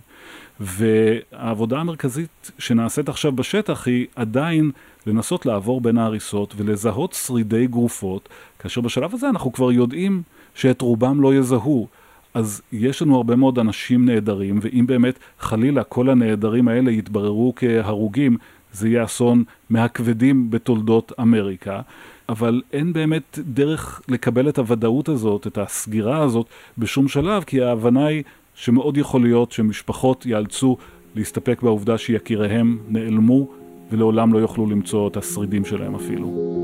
והעבודה 0.59 1.79
המרכזית 1.79 2.51
שנעשית 2.59 3.09
עכשיו 3.09 3.31
בשטח 3.31 3.87
היא 3.87 4.05
עדיין 4.15 4.71
לנסות 5.07 5.45
לעבור 5.45 5.81
בין 5.81 5.97
ההריסות 5.97 6.53
ולזהות 6.57 7.13
שרידי 7.13 7.67
גרופות, 7.67 8.29
כאשר 8.59 8.81
בשלב 8.81 9.13
הזה 9.13 9.29
אנחנו 9.29 9.53
כבר 9.53 9.71
יודעים 9.71 10.21
שאת 10.55 10.81
רובם 10.81 11.21
לא 11.21 11.35
יזהו. 11.35 11.87
אז 12.33 12.61
יש 12.71 13.01
לנו 13.01 13.15
הרבה 13.15 13.35
מאוד 13.35 13.59
אנשים 13.59 14.05
נעדרים, 14.05 14.59
ואם 14.61 14.87
באמת 14.87 15.19
חלילה 15.39 15.83
כל 15.83 16.09
הנעדרים 16.09 16.67
האלה 16.67 16.91
יתבררו 16.91 17.53
כהרוגים, 17.55 18.37
זה 18.73 18.89
יהיה 18.89 19.03
אסון 19.03 19.43
מהכבדים 19.69 20.51
בתולדות 20.51 21.11
אמריקה. 21.19 21.81
אבל 22.29 22.61
אין 22.73 22.93
באמת 22.93 23.39
דרך 23.43 24.01
לקבל 24.07 24.49
את 24.49 24.57
הוודאות 24.57 25.09
הזאת, 25.09 25.47
את 25.47 25.57
הסגירה 25.57 26.23
הזאת, 26.23 26.45
בשום 26.77 27.07
שלב, 27.07 27.43
כי 27.43 27.61
ההבנה 27.61 28.05
היא 28.05 28.23
שמאוד 28.55 28.97
יכול 28.97 29.21
להיות 29.21 29.51
שמשפחות 29.51 30.25
ייאלצו 30.25 30.77
להסתפק 31.15 31.61
בעובדה 31.61 31.97
שיקיריהם 31.97 32.77
נעלמו 32.87 33.47
ולעולם 33.91 34.33
לא 34.33 34.39
יוכלו 34.39 34.65
למצוא 34.65 35.07
את 35.07 35.17
השרידים 35.17 35.65
שלהם 35.65 35.95
אפילו. 35.95 36.55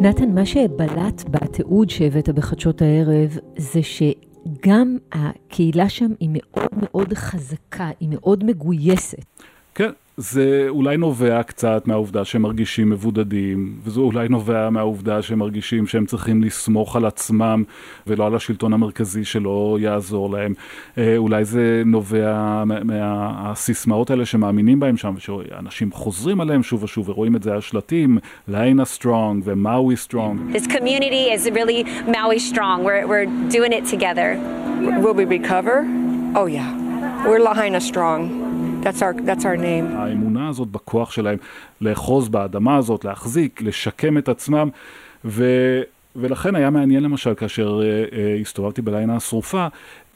נתן, 0.00 0.34
מה 0.34 0.46
שבלט 0.46 1.24
בתיעוד 1.30 1.90
שהבאת 1.90 2.28
בחדשות 2.28 2.82
הערב 2.82 3.38
זה 3.56 3.82
שגם 4.64 4.98
הקהילה 5.12 5.88
שם 5.88 6.12
היא 6.20 6.28
מאוד 6.32 6.68
מאוד 6.82 7.14
חזקה, 7.14 7.90
היא 8.00 8.08
מאוד 8.12 8.44
מגויסת. 8.44 9.24
כן, 9.74 9.90
זה 10.16 10.66
אולי 10.68 10.96
נובע 10.96 11.42
קצת 11.42 11.82
מהעובדה 11.86 12.24
שהם 12.24 12.42
מרגישים 12.42 12.90
מבודדים, 12.90 13.72
וזה 13.84 14.00
אולי 14.00 14.28
נובע 14.28 14.70
מהעובדה 14.70 15.22
שהם 15.22 15.38
מרגישים 15.38 15.86
שהם 15.86 16.06
צריכים 16.06 16.42
לסמוך 16.42 16.96
על 16.96 17.04
עצמם 17.04 17.64
ולא 18.06 18.26
על 18.26 18.34
השלטון 18.34 18.72
המרכזי 18.72 19.24
שלא 19.24 19.78
יעזור 19.80 20.30
להם. 20.30 20.54
אה, 20.98 21.16
אולי 21.16 21.44
זה 21.44 21.82
נובע 21.86 22.62
מהסיסמאות 22.64 24.10
האלה 24.10 24.26
שמאמינים 24.26 24.80
בהם 24.80 24.96
שם, 24.96 25.14
שאנשים 25.18 25.92
חוזרים 25.92 26.40
עליהם 26.40 26.62
שוב 26.62 26.82
ושוב 26.82 27.08
ורואים 27.08 27.36
את 27.36 27.42
זה 27.42 27.52
על 27.52 27.60
שלטים, 27.60 28.18
Lahaina 28.48 28.84
strong 28.84 29.42
ו 29.46 29.56
Maui 29.56 29.96
strong. 29.96 30.56
This 30.56 30.66
community 30.66 31.30
is 31.36 31.50
really 31.50 31.84
Maui 32.06 32.38
strong. 32.38 32.84
We're, 32.84 33.06
we're 33.06 33.26
doing 33.56 33.72
it 33.72 33.84
together. 33.94 34.28
Will 35.02 35.14
we 35.14 35.24
recover? 35.38 35.76
Oh 36.36 36.46
yeah. 36.46 36.70
We're 37.26 37.42
Lahaina 37.48 37.80
strong. 37.80 38.44
That's 38.84 39.00
our, 39.02 39.14
that's 39.26 39.44
our 39.44 39.56
name. 39.56 39.96
האמונה 39.96 40.48
הזאת 40.48 40.68
בכוח 40.68 41.10
שלהם 41.10 41.38
לאחוז 41.80 42.28
באדמה 42.28 42.76
הזאת, 42.76 43.04
להחזיק, 43.04 43.62
לשקם 43.62 44.18
את 44.18 44.28
עצמם, 44.28 44.68
ו... 45.24 45.44
ולכן 46.16 46.54
היה 46.54 46.70
מעניין 46.70 47.02
למשל 47.02 47.34
כאשר 47.34 47.80
אה, 47.80 48.10
אה, 48.12 48.16
הסתובבתי 48.40 48.82
בלהיינה 48.82 49.16
השרופה, 49.16 49.66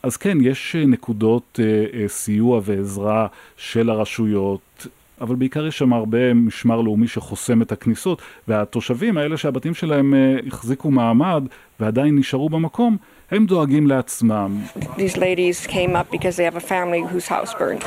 אז 0.03 0.17
כן, 0.17 0.39
יש 0.41 0.77
נקודות 0.77 1.61
אה, 1.61 1.95
אה, 1.95 2.09
סיוע 2.09 2.61
ועזרה 2.65 3.27
של 3.57 3.91
הרשויות, 3.91 4.87
אבל 5.21 5.35
בעיקר 5.35 5.67
יש 5.67 5.79
שם 5.79 5.93
הרבה 5.93 6.35
משמר 6.35 6.81
לאומי 6.81 7.09
שחוסם 7.09 7.63
את 7.63 7.73
הכניסות, 7.73 8.23
והתושבים 8.49 9.19
האלה 9.19 9.37
שהבתים 9.37 9.75
שלהם 9.75 10.15
uh, 10.15 10.47
החזיקו 10.47 10.91
מעמד 10.91 11.43
ועדיין 11.81 12.19
נשארו 12.19 12.49
במקום, 12.49 12.97
הם 13.31 13.47
דואגים 13.47 13.87
לעצמם. 13.87 14.61
These 14.97 15.17
ladies 15.17 15.67
came 15.67 15.97
up 15.97 16.11
because 16.11 16.37
they 16.37 16.45
have 16.45 16.57
a 16.57 16.67
family 16.75 17.03
whose 17.13 17.29
house 17.29 17.53
burned, 17.61 17.85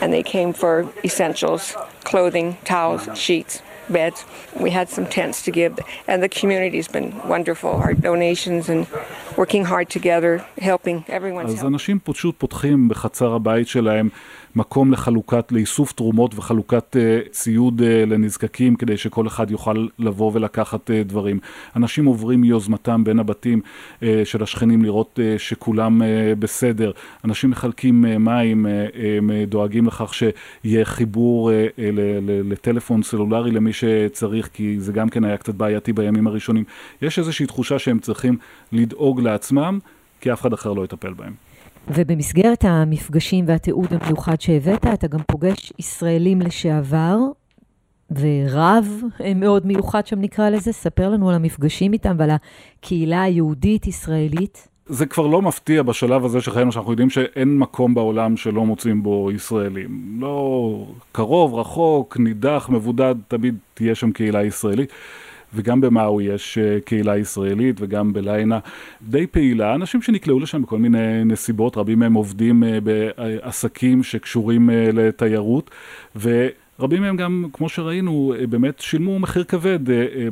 and 0.00 0.12
they 0.12 0.22
came 0.22 0.52
for 0.52 0.74
essentials, 1.04 1.62
clothing, 2.04 2.48
towels, 2.64 3.04
sheets. 3.24 3.54
beds. 3.98 4.18
We 4.64 4.70
had 4.78 4.88
some 4.96 5.06
tents 5.18 5.38
to 5.46 5.50
give, 5.60 5.72
and 6.10 6.18
the 6.26 6.30
community's 6.38 6.88
been 6.96 7.08
wonderful. 7.34 7.72
Our 7.84 7.94
donations 8.08 8.64
and 8.72 8.80
working 9.42 9.64
hard 9.72 9.88
together, 9.96 10.32
helping 10.70 11.04
everyone. 11.08 11.46
אז 11.46 11.64
אנשים 11.64 11.98
פשוט 12.04 12.34
פותחים 12.38 12.88
בחצר 12.88 13.34
הבית 13.34 13.68
שלהם 13.68 14.08
מקום 14.56 14.92
לחלוקת, 14.92 15.52
לאיסוף 15.52 15.92
תרומות 15.92 16.34
וחלוקת 16.34 16.96
uh, 16.96 17.28
ציוד 17.30 17.80
uh, 17.80 17.84
לנזקקים 18.10 18.76
כדי 18.76 18.96
שכל 18.96 19.26
אחד 19.26 19.50
יוכל 19.50 19.86
לבוא 19.98 20.30
ולקחת 20.34 20.90
uh, 20.90 20.92
דברים. 21.06 21.38
אנשים 21.76 22.04
עוברים 22.04 22.40
מיוזמתם 22.40 23.04
בין 23.04 23.18
הבתים 23.18 23.60
של 24.24 24.42
השכנים 24.42 24.82
לראות 24.82 25.18
שכולם 25.38 26.02
בסדר. 26.38 26.90
אנשים 27.24 27.50
מחלקים 27.50 28.04
מים, 28.24 28.66
דואגים 29.46 29.86
לכך 29.86 30.14
שיהיה 30.14 30.84
חיבור 30.84 31.50
לטלפון 32.44 33.02
סלולרי 33.02 33.50
למי 33.50 33.72
שצריך, 33.72 34.48
כי 34.52 34.80
זה 34.80 34.92
גם 34.92 35.08
כן 35.08 35.24
היה 35.24 35.36
קצת 35.36 35.54
בעייתי 35.54 35.92
בימים 35.92 36.26
הראשונים. 36.26 36.64
יש 37.02 37.18
איזושהי 37.18 37.46
תחושה 37.46 37.78
שהם 37.78 37.98
צריכים 37.98 38.36
לדאוג 38.72 39.20
לעצמם, 39.20 39.78
כי 40.20 40.32
אף 40.32 40.40
אחד 40.40 40.52
אחר 40.52 40.72
לא 40.72 40.84
יטפל 40.84 41.12
בהם. 41.12 41.45
ובמסגרת 41.88 42.64
המפגשים 42.64 43.44
והתיעוד 43.48 43.88
המיוחד 43.90 44.40
שהבאת, 44.40 44.86
אתה 44.86 45.06
גם 45.06 45.20
פוגש 45.26 45.72
ישראלים 45.78 46.40
לשעבר, 46.40 47.18
ורב 48.10 49.02
מאוד 49.36 49.66
מיוחד 49.66 50.06
שם 50.06 50.20
נקרא 50.20 50.50
לזה. 50.50 50.72
ספר 50.72 51.08
לנו 51.08 51.28
על 51.28 51.34
המפגשים 51.34 51.92
איתם 51.92 52.16
ועל 52.18 52.30
הקהילה 52.30 53.22
היהודית-ישראלית. 53.22 54.68
זה 54.86 55.06
כבר 55.06 55.26
לא 55.26 55.42
מפתיע 55.42 55.82
בשלב 55.82 56.24
הזה 56.24 56.40
שחיינו, 56.40 56.72
שאנחנו 56.72 56.90
יודעים 56.92 57.10
שאין 57.10 57.58
מקום 57.58 57.94
בעולם 57.94 58.36
שלא 58.36 58.64
מוצאים 58.64 59.02
בו 59.02 59.30
ישראלים. 59.34 60.18
לא 60.20 60.86
קרוב, 61.12 61.54
רחוק, 61.54 62.16
נידח, 62.18 62.68
מבודד, 62.72 63.14
תמיד 63.28 63.54
תהיה 63.74 63.94
שם 63.94 64.12
קהילה 64.12 64.44
ישראלית. 64.44 64.92
וגם 65.54 65.80
במאו 65.80 66.20
יש 66.20 66.58
אה, 66.58 66.80
קהילה 66.84 67.18
ישראלית 67.18 67.76
וגם 67.80 68.12
בליינה 68.12 68.58
די 69.02 69.26
פעילה, 69.26 69.74
אנשים 69.74 70.02
שנקלעו 70.02 70.40
לשם 70.40 70.62
בכל 70.62 70.78
מיני 70.78 71.24
נסיבות, 71.24 71.76
רבים 71.76 71.98
מהם 71.98 72.14
עובדים 72.14 72.64
אה, 72.64 72.78
בעסקים 72.80 74.02
שקשורים 74.02 74.70
אה, 74.70 74.90
לתיירות 74.92 75.70
ו... 76.16 76.48
רבים 76.80 77.02
מהם 77.02 77.16
גם, 77.16 77.44
כמו 77.52 77.68
שראינו, 77.68 78.34
באמת 78.48 78.80
שילמו 78.80 79.18
מחיר 79.18 79.44
כבד 79.44 79.78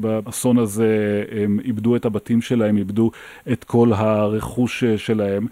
באסון 0.01 0.59
הזה, 0.59 1.25
הם 1.43 1.61
איבדו 1.65 1.97
את 1.97 2.05
הבתים 2.05 2.43
שלהם, 2.43 2.77
איבדו 2.77 3.11
את 3.53 3.65
כל 3.65 3.93
הרכוש 3.93 4.85
שלהם. 4.85 5.47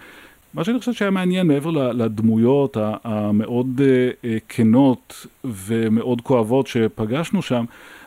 מה 0.55 0.65
שאני 0.65 0.79
חושב 0.79 0.93
שהיה 0.93 1.11
מעניין 1.11 1.47
מעבר 1.47 1.71
לדמויות 1.71 2.77
המאוד 3.05 3.81
כנות 4.49 5.27
ומאוד 5.45 6.21
כואבות 6.21 6.67
שפגשנו 6.67 7.43
שם, 7.43 7.65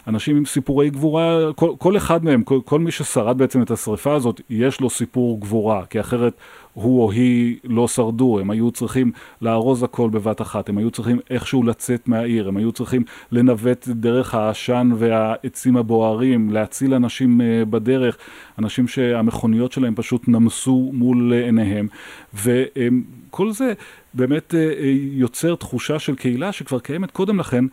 אנשים 0.08 0.38
עם 0.38 0.46
סיפורי 0.46 0.90
גבורה, 0.90 1.54
כל, 1.56 1.72
כל 1.78 1.98
אחד 1.98 2.26
מהם, 2.26 2.44
כל, 2.44 2.60
כל 2.66 2.80
מי 2.80 2.92
ששרד 2.92 3.38
בעצם 3.38 3.62
את 3.62 3.72
השריפה 3.72 4.14
הזאת, 4.14 4.42
יש 4.50 4.82
לו 4.82 4.90
סיפור 4.90 5.40
גבורה, 5.40 5.86
כי 5.86 6.00
אחרת 6.00 6.34
הוא 6.74 7.04
או 7.04 7.12
היא 7.12 7.58
לא 7.64 7.88
שרדו, 7.88 8.40
הם 8.40 8.50
היו 8.50 8.72
צריכים 8.72 9.12
לארוז 9.42 9.84
הכל 9.84 10.10
בבת 10.10 10.42
אחת, 10.42 10.70
הם 10.70 10.78
היו 10.78 10.92
צריכים 10.92 11.20
איכשהו 11.30 11.64
לצאת 11.64 12.08
מהעיר, 12.08 12.48
הם 12.48 12.58
היו 12.58 12.72
צריכים 12.72 13.04
לנווט 13.32 13.88
דרך 13.88 14.36
העשן 14.36 14.90
והעצים 14.98 15.78
הבוערים, 15.78 16.50
להציל 16.50 16.94
אנשים 16.94 17.42
אה, 17.42 17.66
בדרך, 17.66 18.18
אנשים 18.60 18.88
שהמכוניות 18.88 19.72
שלהם 19.72 19.96
פשוט 19.96 20.28
נמסו 20.28 20.90
מול 20.94 21.34
עיניהם, 21.34 21.88
וכל 22.34 23.52
זה 23.52 23.74
באמת 24.14 24.56
אה, 24.56 24.72
יוצר 25.12 25.56
תחושה 25.56 26.00
של 26.00 26.16
קהילה 26.16 26.52
שכבר 26.52 26.80
קיימת 26.80 27.12
קודם 27.12 27.40
לכן. 27.40 27.66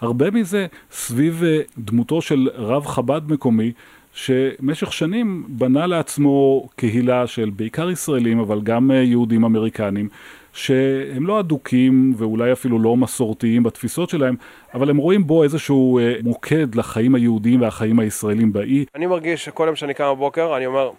הרבה 0.00 0.30
מזה 0.30 0.66
סביב 0.90 1.42
אה, 1.44 1.60
דמותו 1.78 2.22
של 2.22 2.48
רב 2.54 2.86
חב"ד 2.86 3.20
מקומי, 3.28 3.72
שמשך 4.14 4.92
שנים 4.92 5.44
בנה 5.48 5.86
לעצמו 5.86 6.68
קהילה 6.76 7.26
של 7.26 7.50
בעיקר 7.50 7.90
ישראלים, 7.90 8.38
אבל 8.38 8.60
גם 8.60 8.90
אה, 8.90 8.96
יהודים 8.96 9.44
אמריקנים, 9.44 10.08
שהם 10.52 11.26
לא 11.26 11.40
אדוקים 11.40 12.14
ואולי 12.16 12.52
אפילו 12.52 12.78
לא 12.78 12.96
מסורתיים 12.96 13.62
בתפיסות 13.62 14.10
שלהם, 14.10 14.36
אבל 14.74 14.90
הם 14.90 14.96
רואים 14.96 15.26
בו 15.26 15.42
איזשהו 15.42 15.98
אה, 15.98 16.14
מוקד 16.22 16.74
לחיים 16.74 17.14
היהודיים 17.14 17.60
והחיים 17.60 17.98
הישראלים 17.98 18.52
באי. 18.52 18.84
אני 18.94 19.06
מרגיש 19.06 19.44
שכל 19.44 19.64
יום 19.66 19.76
שאני 19.76 19.94
קם 19.94 20.12
בבוקר, 20.16 20.56
אני 20.56 20.66
אומר, 20.66 20.90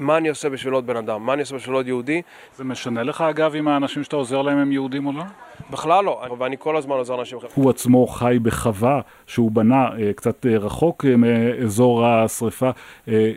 מה 0.00 0.16
אני 0.16 0.28
עושה 0.28 0.48
בשביל 0.48 0.72
עוד 0.72 0.86
בן 0.86 0.96
אדם? 0.96 1.26
מה 1.26 1.32
אני 1.32 1.40
עושה 1.40 1.56
בשביל 1.56 1.74
עוד 1.74 1.88
יהודי? 1.88 2.22
זה 2.56 2.64
משנה 2.64 3.02
לך 3.02 3.20
אגב 3.20 3.54
אם 3.54 3.68
האנשים 3.68 4.04
שאתה 4.04 4.16
עוזר 4.16 4.42
להם 4.42 4.58
הם 4.58 4.72
יהודים 4.72 5.06
או 5.06 5.12
לא? 5.12 5.22
בכלל 5.70 6.04
לא, 6.04 6.36
ואני 6.38 6.56
כל 6.58 6.76
הזמן 6.76 6.96
עוזר 6.96 7.16
לאנשים 7.16 7.38
אחרים. 7.38 7.52
הוא 7.54 7.70
עצמו 7.70 8.06
חי 8.06 8.38
בחווה 8.42 9.00
שהוא 9.26 9.50
בנה 9.50 9.88
אה, 9.98 10.12
קצת 10.12 10.46
אה, 10.46 10.58
רחוק 10.58 11.04
אה, 11.04 11.16
מאזור 11.16 12.06
השריפה, 12.06 12.70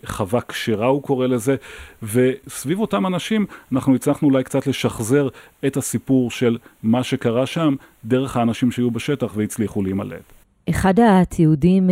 חווה 0.06 0.41
כשרה 0.41 0.88
הוא 0.88 1.04
קורא 1.04 1.28
לזה, 1.28 1.56
וסביב 2.04 2.80
אותם 2.80 3.06
אנשים 3.06 3.45
אנחנו 3.71 3.95
הצלחנו 3.95 4.28
אולי 4.28 4.43
קצת 4.43 4.67
לשחזר 4.67 5.28
את 5.65 5.78
הסיפור 5.78 6.32
של 6.32 6.58
מה 6.84 7.04
שקרה 7.04 7.45
שם 7.45 7.76
דרך 8.06 8.38
האנשים 8.38 8.71
שהיו 8.71 8.91
בשטח 8.91 9.32
והצליחו 9.36 9.84
להימלט. 9.84 10.42
אחד 10.69 10.93
התיעודים 10.99 11.89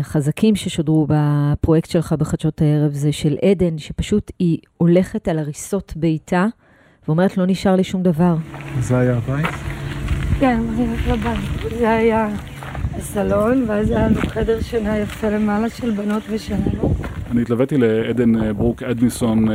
החזקים 0.00 0.56
ששודרו 0.56 1.06
בפרויקט 1.08 1.90
שלך 1.90 2.12
בחדשות 2.12 2.62
הערב 2.62 2.92
זה 2.92 3.12
של 3.12 3.36
עדן, 3.42 3.78
שפשוט 3.78 4.30
היא 4.38 4.58
הולכת 4.76 5.28
על 5.28 5.38
הריסות 5.38 5.92
ביתה 5.96 6.46
ואומרת 7.08 7.36
לא 7.36 7.46
נשאר 7.46 7.76
לי 7.76 7.84
שום 7.84 8.02
דבר. 8.02 8.36
זה 8.80 8.98
היה 8.98 9.16
הבית? 9.16 9.46
כן, 10.40 10.60
זה 11.78 11.90
היה 11.90 12.28
הסלון, 12.96 13.64
ואז 13.68 13.90
היה 13.90 14.08
לנו 14.08 14.20
חדר 14.28 14.60
שינה 14.60 14.98
יפה 14.98 15.30
למעלה 15.30 15.68
של 15.68 15.90
בנות 15.90 16.22
ושלנו. 16.30 16.94
אני 17.30 17.42
התלוויתי 17.42 17.76
לעדן 17.78 18.52
ברוק 18.52 18.82
אדמיסון 18.82 19.48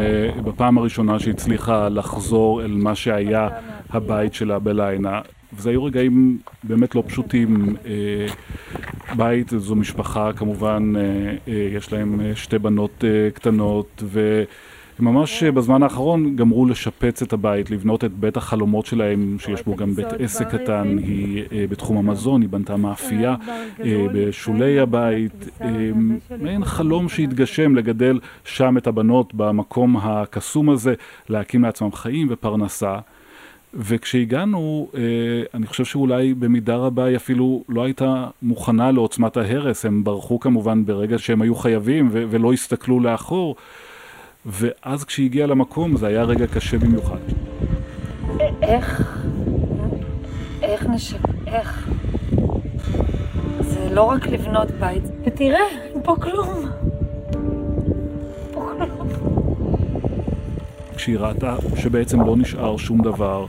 בפעם 0.43 0.77
הראשונה 0.77 1.19
שהצליחה 1.19 1.89
לחזור 1.89 2.63
אל 2.63 2.71
מה 2.71 2.95
שהיה 2.95 3.49
הבית 3.89 4.33
שלה 4.33 4.59
בליינה. 4.59 5.21
וזה 5.57 5.69
היו 5.69 5.83
רגעים 5.83 6.37
באמת 6.63 6.95
לא 6.95 7.03
פשוטים. 7.07 7.75
בית 9.17 9.49
זו 9.57 9.75
משפחה 9.75 10.33
כמובן, 10.33 10.93
יש 11.47 11.93
להם 11.93 12.21
שתי 12.35 12.59
בנות 12.59 13.03
קטנות 13.33 14.03
ו... 14.05 14.43
ממש 14.99 15.43
אה, 15.43 15.51
בזמן 15.51 15.83
האחרון 15.83 16.35
גמרו 16.35 16.65
לשפץ 16.65 17.21
את 17.21 17.33
הבית, 17.33 17.71
לבנות 17.71 18.03
את 18.03 18.11
בית 18.11 18.37
החלומות 18.37 18.85
שלהם, 18.85 19.37
שיש 19.39 19.63
בו 19.63 19.75
גם 19.75 19.93
בית 19.95 20.07
עסק 20.19 20.47
קטן, 20.47 20.97
היא 20.97 21.43
אה, 21.51 21.65
בתחום 21.69 21.97
המזון, 21.97 22.41
היא 22.41 22.49
בנתה 22.49 22.77
מאפייה 22.77 23.35
אה, 23.83 24.05
בשולי 24.13 24.79
הבית, 24.79 25.47
מעין 26.41 26.65
חלום 26.65 27.09
שהתגשם 27.09 27.75
לגדל 27.75 28.19
שם 28.45 28.77
את 28.77 28.87
הבנות 28.87 29.33
במקום 29.33 29.97
הקסום 29.97 30.69
הזה, 30.69 30.93
להקים 31.29 31.63
לעצמם 31.63 31.91
חיים 31.91 32.27
ופרנסה. 32.29 32.99
וכשהגענו, 33.75 34.89
אני 35.53 35.67
חושב 35.67 35.85
שאולי 35.85 36.33
במידה 36.33 36.75
רבה 36.75 37.05
היא 37.05 37.15
אפילו 37.15 37.63
לא 37.69 37.83
הייתה 37.83 38.27
מוכנה 38.41 38.91
לעוצמת 38.91 39.37
ההרס, 39.37 39.85
הם 39.85 40.03
ברחו 40.03 40.39
כמובן 40.39 40.85
ברגע 40.85 41.17
שהם 41.17 41.41
היו 41.41 41.55
חייבים 41.55 42.09
ולא 42.11 42.53
הסתכלו 42.53 42.99
לאחור. 42.99 43.55
ואז 44.45 45.03
כשהיא 45.03 45.25
הגיעה 45.25 45.47
למקום 45.47 45.97
זה 45.97 46.07
היה 46.07 46.23
רגע 46.23 46.47
קשה 46.47 46.77
במיוחד. 46.77 47.17
איך, 48.61 49.01
איך 50.61 50.85
נשק, 50.85 51.19
איך, 51.47 51.89
לא 53.91 54.03
רק 54.03 54.27
לבנות 54.27 54.71
בית. 54.71 55.03
ותראה, 55.25 55.59
אין 55.83 56.01
פה 56.03 56.15
כלום. 56.21 56.65
כשהיא 61.05 61.17
ראתה 61.19 61.55
שבעצם 61.75 62.21
לא 62.21 62.37
נשאר 62.37 62.77
שום 62.77 63.01
דבר, 63.01 63.45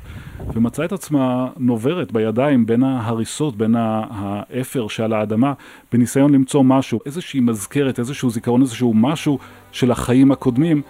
ומצאה 0.54 0.84
את 0.84 0.92
עצמה 0.92 1.48
נוברת 1.56 2.12
בידיים 2.12 2.66
בין 2.66 2.82
ההריסות, 2.82 3.56
בין 3.56 3.74
האפר 3.78 4.88
שעל 4.88 5.12
האדמה, 5.12 5.52
בניסיון 5.92 6.32
למצוא 6.32 6.62
משהו, 6.64 7.00
איזושהי 7.06 7.40
מזכרת, 7.40 7.98
איזשהו 7.98 8.30
זיכרון, 8.30 8.62
איזשהו 8.62 8.94
משהו 8.94 9.38
של 9.72 9.90
החיים 9.90 10.32
הקודמים, 10.32 10.82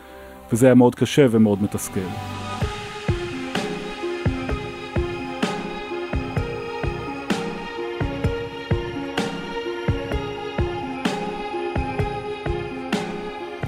וזה 0.52 0.66
היה 0.66 0.74
מאוד 0.74 0.94
קשה 0.94 1.26
ומאוד 1.30 1.62
מתסכל. 1.62 2.35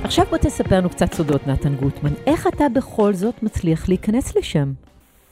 עכשיו 0.09 0.25
בוא 0.31 0.39
תספר 0.39 0.77
לנו 0.77 0.91
קצת 0.91 1.15
סודות, 1.15 1.47
נתן 1.47 1.75
גוטמן. 1.75 2.11
איך 2.27 2.47
אתה 2.47 2.69
בכל 2.69 3.15
זאת 3.15 3.43
מצליח 3.43 3.89
להיכנס 3.89 4.37
לשם? 4.37 4.73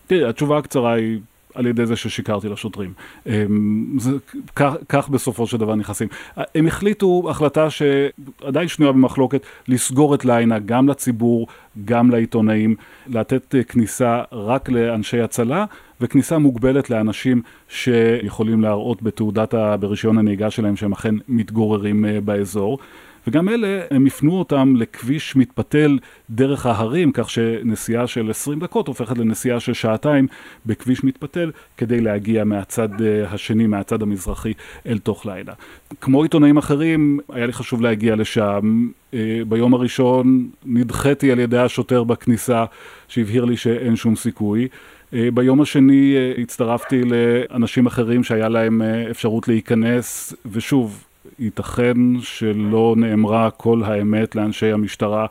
תראי, 0.06 0.24
התשובה 0.24 0.58
הקצרה 0.58 0.92
היא 0.92 1.18
על 1.54 1.66
ידי 1.66 1.86
זה 1.86 1.96
ששיקרתי 1.96 2.48
לשוטרים. 2.48 2.92
אמ, 3.26 3.96
זה, 3.98 4.10
כך, 4.56 4.74
כך 4.88 5.08
בסופו 5.08 5.46
של 5.46 5.56
דבר 5.56 5.74
נכנסים. 5.74 6.08
הם 6.54 6.66
החליטו 6.66 7.26
החלטה 7.30 7.68
שעדיין 7.70 8.68
שנויה 8.68 8.92
במחלוקת, 8.92 9.42
לסגור 9.68 10.14
את 10.14 10.24
ליינה 10.24 10.58
גם 10.58 10.88
לציבור, 10.88 11.46
גם 11.84 12.10
לעיתונאים, 12.10 12.76
לתת 13.06 13.54
כניסה 13.68 14.22
רק 14.32 14.68
לאנשי 14.68 15.20
הצלה. 15.20 15.64
וכניסה 16.00 16.38
מוגבלת 16.38 16.90
לאנשים 16.90 17.42
שיכולים 17.68 18.62
להראות 18.62 19.02
בתעודת. 19.02 19.54
ברישיון 19.80 20.18
הנהיגה 20.18 20.50
שלהם 20.50 20.76
שהם 20.76 20.92
אכן 20.92 21.14
מתגוררים 21.28 22.04
אה, 22.04 22.20
באזור. 22.20 22.78
וגם 23.26 23.48
אלה, 23.48 23.80
הם 23.90 24.06
הפנו 24.06 24.38
אותם 24.38 24.76
לכביש 24.76 25.36
מתפתל 25.36 25.98
דרך 26.30 26.66
ההרים, 26.66 27.12
כך 27.12 27.30
שנסיעה 27.30 28.06
של 28.06 28.30
20 28.30 28.60
דקות 28.60 28.88
הופכת 28.88 29.18
לנסיעה 29.18 29.60
של 29.60 29.72
שעתיים 29.72 30.26
בכביש 30.66 31.04
מתפתל, 31.04 31.50
כדי 31.76 32.00
להגיע 32.00 32.44
מהצד 32.44 33.02
אה, 33.02 33.24
השני, 33.30 33.66
מהצד 33.66 34.02
המזרחי, 34.02 34.52
אל 34.86 34.98
תוך 34.98 35.26
לילה. 35.26 35.52
כמו 36.00 36.22
עיתונאים 36.22 36.56
אחרים, 36.56 37.18
היה 37.32 37.46
לי 37.46 37.52
חשוב 37.52 37.82
להגיע 37.82 38.16
לשם. 38.16 38.88
אה, 39.14 39.40
ביום 39.48 39.74
הראשון 39.74 40.48
נדחיתי 40.64 41.32
על 41.32 41.38
ידי 41.38 41.58
השוטר 41.58 42.04
בכניסה, 42.04 42.64
שהבהיר 43.08 43.44
לי 43.44 43.56
שאין 43.56 43.96
שום 43.96 44.16
סיכוי. 44.16 44.68
אה, 45.14 45.28
ביום 45.34 45.60
השני 45.60 46.16
הצטרפתי 46.42 47.02
לאנשים 47.04 47.86
אחרים 47.86 48.24
שהיה 48.24 48.48
להם 48.48 48.82
אפשרות 49.10 49.48
להיכנס, 49.48 50.34
ושוב, 50.52 51.05
ייתכן 51.38 51.96
שלא 52.20 52.94
נאמרה 52.96 53.50
כל 53.50 53.82
האמת 53.84 54.34
לאנשי 54.34 54.72
המשטרה 54.72 55.26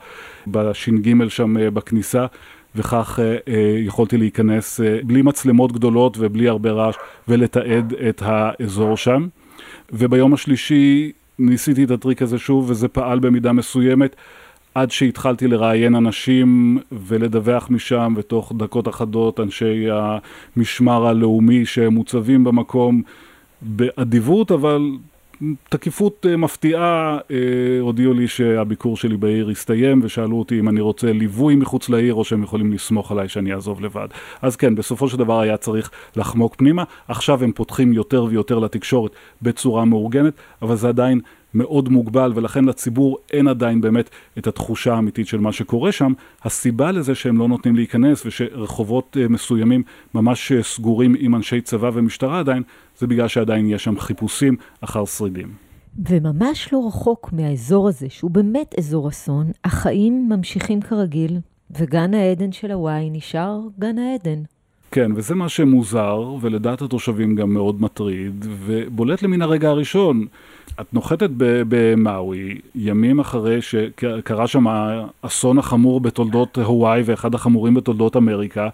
בש"ג 0.48 1.28
שם 1.28 1.58
אה, 1.58 1.72
בכניסה. 1.72 2.26
וכך 2.76 3.20
אה, 3.22 3.38
אה, 3.48 3.76
יכולתי 3.80 4.18
להיכנס 4.18 4.82
אה, 4.82 5.00
בלי 5.04 5.22
מצלמות 5.22 5.72
גדולות 5.72 6.18
ובלי 6.20 6.48
הרבה 6.48 6.72
רעש 6.72 6.96
ולתעד 7.28 7.94
את 8.10 8.22
האזור 8.26 8.98
שם. 8.98 9.28
וביום 9.94 10.34
השלישי 10.34 11.12
ניסיתי 11.40 11.84
את 11.84 11.92
הטריק 11.92 12.22
הזה 12.22 12.40
שוב 12.40 12.70
וזה 12.70 12.88
פעל 12.88 13.20
במידה 13.20 13.52
מסוימת 13.52 14.16
עד 14.76 14.92
שהתחלתי 14.92 15.48
לראיין 15.48 15.96
אנשים 15.96 16.78
ולדווח 16.92 17.68
משם 17.70 18.14
ותוך 18.18 18.54
דקות 18.58 18.88
אחדות 18.88 19.40
אנשי 19.40 19.88
המשמר 19.92 21.08
הלאומי 21.08 21.66
שמוצבים 21.66 22.44
במקום 22.44 23.02
באדיבות 23.62 24.52
אבל 24.52 24.82
תקיפות 25.70 26.26
אה, 26.30 26.38
מפתיעה, 26.38 27.18
אה, 27.32 27.38
הודיעו 27.82 28.14
לי 28.14 28.28
שהביקור 28.28 28.98
שלי 28.98 29.18
בעיר 29.18 29.50
הסתיים 29.50 30.00
ושאלו 30.04 30.40
אותי 30.40 30.60
אם 30.60 30.70
אני 30.70 30.82
רוצה 30.82 31.14
ליווי 31.14 31.56
מחוץ 31.56 31.90
לעיר 31.90 32.14
או 32.14 32.24
שהם 32.24 32.44
יכולים 32.44 32.74
לסמוך 32.74 33.12
עליי 33.12 33.30
שאני 33.30 33.54
אעזוב 33.54 33.82
לבד. 33.82 34.08
אז 34.42 34.56
כן, 34.56 34.76
בסופו 34.76 35.10
של 35.10 35.18
דבר 35.18 35.40
היה 35.40 35.58
צריך 35.58 35.92
לחמוק 36.16 36.56
פנימה, 36.56 36.84
עכשיו 37.08 37.44
הם 37.44 37.52
פותחים 37.52 37.94
יותר 37.94 38.24
ויותר 38.24 38.60
לתקשורת 38.60 39.12
בצורה 39.42 39.86
מאורגנת, 39.86 40.34
אבל 40.62 40.76
זה 40.76 40.88
עדיין 40.88 41.20
מאוד 41.56 41.90
מוגבל 41.90 42.32
ולכן 42.36 42.66
לציבור 42.66 43.18
אין 43.34 43.48
עדיין 43.48 43.82
באמת 43.82 44.10
את 44.38 44.48
התחושה 44.48 44.94
האמיתית 44.94 45.28
של 45.28 45.40
מה 45.40 45.52
שקורה 45.52 45.92
שם. 45.92 46.14
הסיבה 46.44 46.92
לזה 46.92 47.16
שהם 47.16 47.38
לא 47.38 47.48
נותנים 47.48 47.76
להיכנס 47.76 48.26
ושרחובות 48.26 49.18
אה, 49.20 49.28
מסוימים 49.28 49.84
ממש 50.14 50.52
סגורים 50.62 51.16
עם 51.20 51.36
אנשי 51.36 51.62
צבא 51.62 51.90
ומשטרה 51.94 52.40
עדיין, 52.40 52.64
זה 52.98 53.08
בגלל 53.08 53.28
שעדיין 53.28 53.70
יש 53.70 53.84
שם 53.84 54.00
חיפושים 54.00 54.56
אחר 54.82 55.06
שרידים. 55.06 55.54
וממש 56.10 56.74
לא 56.74 56.88
רחוק 56.88 57.30
מהאזור 57.34 57.88
הזה, 57.88 58.10
שהוא 58.10 58.32
באמת 58.32 58.76
אזור 58.78 59.10
אסון, 59.10 59.52
החיים 59.64 60.30
ממשיכים 60.30 60.82
כרגיל, 60.82 61.40
וגן 61.72 62.14
העדן 62.14 62.52
של 62.52 62.72
הוואי 62.72 63.10
נשאר 63.10 63.60
גן 63.80 63.98
העדן. 63.98 64.44
כן, 64.96 65.12
וזה 65.16 65.36
מה 65.36 65.50
שמוזר, 65.50 66.36
ולדעת 66.42 66.82
התושבים 66.82 67.36
גם 67.36 67.54
מאוד 67.54 67.82
מטריד, 67.82 68.46
ובולט 68.50 69.22
למן 69.22 69.42
הרגע 69.42 69.70
הראשון. 69.70 70.26
את 70.82 70.94
נוחתת 70.94 71.30
במאווי, 71.38 72.58
ימים 72.76 73.20
אחרי 73.20 73.62
שקרה 73.62 74.48
שם 74.48 74.66
האסון 74.68 75.58
החמור 75.58 76.02
בתולדות 76.02 76.58
הוואי 76.58 77.02
ואחד 77.06 77.36
החמורים 77.36 77.74
בתולדות 77.74 78.16
אמריקה, 78.16 78.70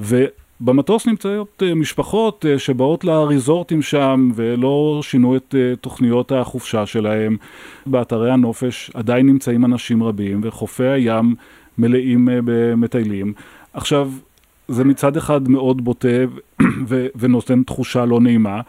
ו... 0.00 0.24
במטוס 0.60 1.06
נמצאות 1.06 1.62
אה, 1.66 1.74
משפחות 1.74 2.46
אה, 2.48 2.58
שבאות 2.58 3.04
לריזורטים 3.04 3.82
שם 3.82 4.30
ולא 4.34 5.00
שינו 5.02 5.36
את 5.36 5.54
אה, 5.58 5.76
תוכניות 5.76 6.32
החופשה 6.32 6.86
שלהם. 6.86 7.36
באתרי 7.86 8.30
הנופש 8.30 8.90
עדיין 8.94 9.26
נמצאים 9.26 9.64
אנשים 9.64 10.02
רבים 10.02 10.40
וחופי 10.42 10.88
הים 10.88 11.34
מלאים 11.78 12.28
במטיילים. 12.44 13.32
עכשיו, 13.72 14.10
זה 14.68 14.84
מצד 14.84 15.16
אחד 15.16 15.48
מאוד 15.48 15.84
בוטה 15.84 16.08
ונותן 17.18 17.62
תחושה 17.62 18.04
לא 18.04 18.20
נעימה. 18.20 18.60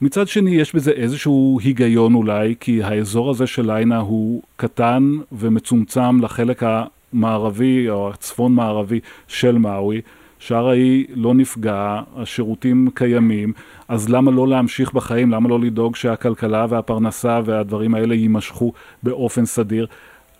מצד 0.00 0.28
שני 0.28 0.50
יש 0.50 0.74
בזה 0.74 0.90
איזשהו 0.90 1.58
היגיון 1.64 2.14
אולי, 2.14 2.54
כי 2.60 2.82
האזור 2.82 3.30
הזה 3.30 3.46
של 3.46 3.66
ליינה 3.66 3.98
הוא 3.98 4.42
קטן 4.56 5.12
ומצומצם 5.32 6.20
לחלק 6.20 6.62
המערבי 6.62 7.90
או 7.90 8.10
הצפון 8.10 8.54
מערבי 8.54 9.00
של 9.28 9.58
מאווי. 9.58 10.00
שער 10.38 10.68
האי 10.68 11.06
לא 11.14 11.34
נפגע, 11.34 12.00
השירותים 12.16 12.88
קיימים, 12.94 13.52
אז 13.88 14.08
למה 14.08 14.30
לא 14.30 14.48
להמשיך 14.48 14.92
בחיים? 14.92 15.30
למה 15.30 15.48
לא 15.48 15.60
לדאוג 15.60 15.96
שהכלכלה 15.96 16.66
והפרנסה 16.68 17.40
והדברים 17.44 17.94
האלה 17.94 18.14
יימשכו 18.14 18.72
באופן 19.02 19.44
סדיר? 19.44 19.86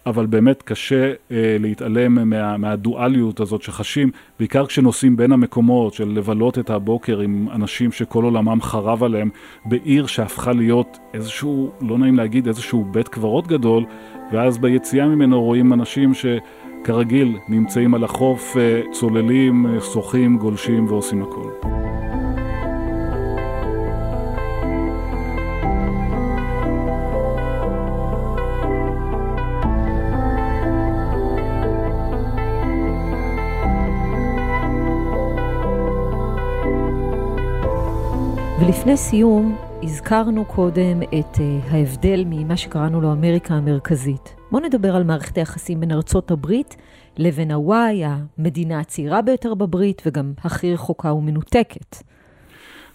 אבל 0.08 0.26
באמת 0.26 0.62
קשה 0.62 1.12
אה, 1.30 1.56
להתעלם 1.60 2.30
מה, 2.30 2.56
מהדואליות 2.56 3.40
הזאת 3.40 3.62
שחשים, 3.62 4.10
בעיקר 4.38 4.66
כשנוסעים 4.66 5.16
בין 5.16 5.32
המקומות 5.32 5.94
של 5.94 6.08
לבלות 6.08 6.58
את 6.58 6.70
הבוקר 6.70 7.20
עם 7.20 7.48
אנשים 7.52 7.92
שכל 7.92 8.24
עולמם 8.24 8.62
חרב 8.62 9.04
עליהם, 9.04 9.30
בעיר 9.64 10.06
שהפכה 10.06 10.52
להיות 10.52 10.98
איזשהו, 11.14 11.70
לא 11.80 11.98
נעים 11.98 12.16
להגיד, 12.16 12.46
איזשהו 12.46 12.84
בית 12.84 13.08
קברות 13.08 13.46
גדול, 13.46 13.84
ואז 14.32 14.58
ביציאה 14.58 15.06
ממנו 15.06 15.42
רואים 15.42 15.72
אנשים 15.72 16.14
ש... 16.14 16.26
כרגיל, 16.84 17.38
נמצאים 17.48 17.94
על 17.94 18.04
החוף, 18.04 18.56
אה, 18.56 18.80
צוללים, 18.92 19.66
אה, 19.66 19.80
שוחים, 19.80 20.38
גולשים 20.38 20.86
ועושים 20.86 21.22
הכל. 21.22 21.87
ולפני 38.68 38.96
סיום, 38.96 39.56
הזכרנו 39.82 40.44
קודם 40.44 41.02
את 41.02 41.34
uh, 41.36 41.40
ההבדל 41.70 42.24
ממה 42.26 42.56
שקראנו 42.56 43.00
לו 43.00 43.12
אמריקה 43.12 43.54
המרכזית. 43.54 44.34
בואו 44.50 44.62
נדבר 44.62 44.96
על 44.96 45.04
מערכת 45.04 45.38
היחסים 45.38 45.80
בין 45.80 45.92
ארצות 45.92 46.30
הברית 46.30 46.76
לבין 47.16 47.50
הוואי, 47.50 48.02
המדינה 48.04 48.80
הצעירה 48.80 49.22
ביותר 49.22 49.54
בברית 49.54 50.02
וגם 50.06 50.32
הכי 50.44 50.74
רחוקה 50.74 51.12
ומנותקת. 51.12 51.96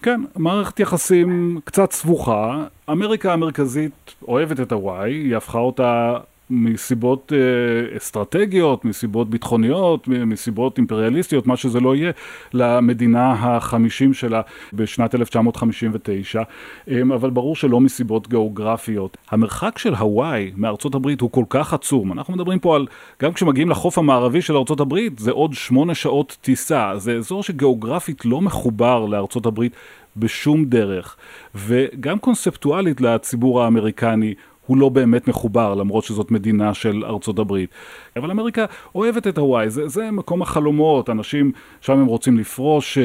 כן, 0.02 0.22
מערכת 0.36 0.80
יחסים 0.80 1.60
קצת 1.64 1.92
סבוכה. 1.92 2.66
אמריקה 2.90 3.34
המרכזית 3.34 4.16
אוהבת 4.28 4.60
את 4.60 4.72
הוואי, 4.72 5.14
היא 5.14 5.36
הפכה 5.36 5.60
אותה 5.60 6.18
מסיבות 6.50 7.34
אה, 7.36 7.98
אסטרטגיות, 7.98 8.86
מסיבות 8.86 9.30
ביטחוניות, 9.30 10.08
מסיבות 10.08 10.78
אימפריאליסטיות, 10.78 11.48
מה 11.48 11.58
שזה 11.58 11.80
לא 11.80 11.96
יהיה, 11.96 12.12
למדינה 12.54 13.32
החמישים 13.32 14.14
שלה 14.14 14.42
בשנת 14.74 15.16
1959, 15.16 16.42
אמ, 16.88 17.12
אבל 17.12 17.30
ברור 17.30 17.56
שלא 17.56 17.80
מסיבות 17.80 18.30
גיאוגרפיות. 18.30 19.18
המרחק 19.32 19.78
של 19.78 19.96
הוואי 19.96 20.52
מארצות 20.58 20.96
הברית 20.96 21.22
הוא 21.22 21.32
כל 21.32 21.46
כך 21.50 21.74
עצום, 21.74 22.12
אנחנו 22.12 22.34
מדברים 22.34 22.60
פה 22.60 22.76
על, 22.76 22.88
גם 23.22 23.34
כשמגיעים 23.34 23.70
לחוף 23.70 23.98
המערבי 23.98 24.42
של 24.42 24.58
ארצות 24.58 24.80
הברית, 24.80 25.20
זה 25.20 25.32
עוד 25.32 25.54
שמונה 25.54 25.96
שעות 25.96 26.38
טיסה, 26.42 26.92
זה 26.98 27.16
אזור 27.16 27.44
שגיאוגרפית 27.44 28.26
לא 28.26 28.42
מחובר 28.42 29.06
לארצות 29.06 29.46
הברית 29.46 29.76
בשום 30.18 30.66
דרך, 30.66 31.16
וגם 31.56 32.20
קונספטואלית 32.20 33.02
לציבור 33.02 33.64
האמריקני 33.64 34.34
הוא 34.66 34.78
לא 34.78 34.90
באמת 34.90 35.28
מחובר, 35.28 35.76
למרות 35.76 36.04
שזאת 36.04 36.32
מדינה 36.32 36.74
של 36.74 37.06
ארצות 37.06 37.40
הברית. 37.40 37.70
אבל 38.16 38.32
אמריקה 38.32 38.66
אוהבת 38.96 39.28
את 39.28 39.38
הוואי, 39.38 39.70
זה, 39.70 39.88
זה 39.88 40.12
מקום 40.12 40.42
החלומות, 40.42 41.10
אנשים 41.10 41.52
שם 41.82 42.00
הם 42.00 42.06
רוצים 42.06 42.38
לפרוש 42.38 42.98
אה, 42.98 43.04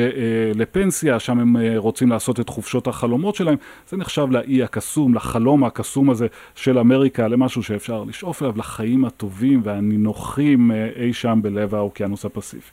לפנסיה, 0.54 1.18
שם 1.18 1.38
הם 1.38 1.56
אה, 1.56 1.74
רוצים 1.76 2.10
לעשות 2.10 2.40
את 2.40 2.48
חופשות 2.48 2.86
החלומות 2.86 3.34
שלהם, 3.34 3.56
זה 3.88 3.96
נחשב 3.96 4.26
לאי 4.30 4.62
הקסום, 4.62 5.14
לחלום 5.14 5.64
הקסום 5.64 6.10
הזה 6.10 6.26
של 6.54 6.78
אמריקה, 6.78 7.28
למשהו 7.28 7.62
שאפשר 7.62 8.04
לשאוף 8.04 8.42
אליו, 8.42 8.52
לחיים 8.56 9.04
הטובים 9.04 9.60
והנינוחים 9.64 10.70
אה, 10.70 10.88
אי 10.96 11.12
שם 11.12 11.40
בלב 11.42 11.74
האוקיינוס 11.74 12.24
הפסיפי. 12.24 12.70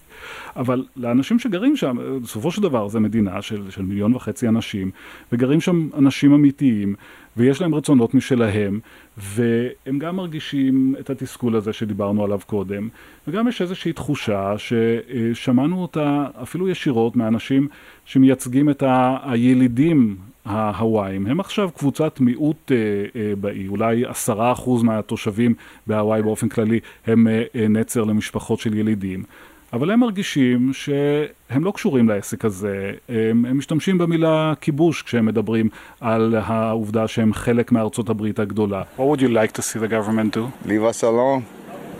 אבל 0.56 0.86
לאנשים 0.95 1.39
שגרים 1.39 1.76
שם, 1.76 2.00
אה, 2.00 2.19
בסופו 2.19 2.52
של 2.52 2.62
דבר 2.62 2.88
זו 2.88 3.00
מדינה 3.00 3.41
של, 3.41 3.69
של 3.69 3.82
מיליון 3.82 4.13
וחצי 4.13 4.48
אנשים, 4.48 4.91
וגרים 5.32 5.62
שם 5.62 5.89
אנשים 5.98 6.34
אמיתיים. 6.34 6.95
ויש 7.38 7.62
להם 7.62 7.76
רצונות 7.76 8.13
משלהם, 8.13 8.75
והם 9.18 10.00
גם 10.00 10.16
מרגישים 10.16 10.96
את 11.00 11.10
התסכול 11.10 11.56
הזה 11.56 11.74
שדיברנו 11.74 12.24
עליו 12.24 12.40
קודם, 12.46 12.90
וגם 13.28 13.48
יש 13.48 13.62
איזושהי 13.62 13.94
תחושה 13.94 14.54
ששמענו 14.58 15.82
אותה 15.82 16.28
אפילו 16.44 16.70
ישירות 16.70 17.16
מאנשים 17.16 17.68
שמייצגים 18.06 18.70
את 18.70 18.84
הילידים 19.24 20.18
ההוואיים. 20.46 21.28
הם 21.28 21.40
עכשיו 21.40 21.70
קבוצת 21.72 22.20
מיעוט 22.20 22.72
אה, 22.72 22.78
אה, 23.16 23.36
באי, 23.36 23.68
אולי 23.68 24.06
עשרה 24.06 24.52
אחוז 24.52 24.84
מהתושבים 24.84 25.54
בהוואי 25.88 26.22
באופן 26.22 26.50
כללי 26.50 26.80
הם 27.08 27.28
אה, 27.28 27.68
נצר 27.70 28.04
למשפחות 28.04 28.60
של 28.60 28.74
ילידים. 28.74 29.24
אבל 29.73 29.91
הם 29.91 29.99
מרגישים 29.99 30.73
שהם 30.73 31.63
לא 31.63 31.71
קשורים 31.71 32.10
לעסק 32.10 32.45
הזה, 32.45 32.91
הם, 33.10 33.45
הם 33.45 33.58
משתמשים 33.58 33.97
במילה 33.97 34.54
כיבוש 34.62 35.01
כשהם 35.01 35.25
מדברים 35.25 35.69
על 36.01 36.36
העובדה 36.45 37.08
שהם 37.08 37.34
חלק 37.34 37.71
מארצות 37.71 38.10
הברית 38.10 38.39
הגדולה. 38.39 38.84
What 38.97 39.01
would 39.01 39.21
you 39.21 39.30
like 39.30 39.51
to 39.58 39.62
see 39.62 39.80
the 39.80 39.91
government 39.91 40.36
do? 40.36 40.67
Leave 40.67 40.84
us 40.91 41.04
alone. 41.04 41.41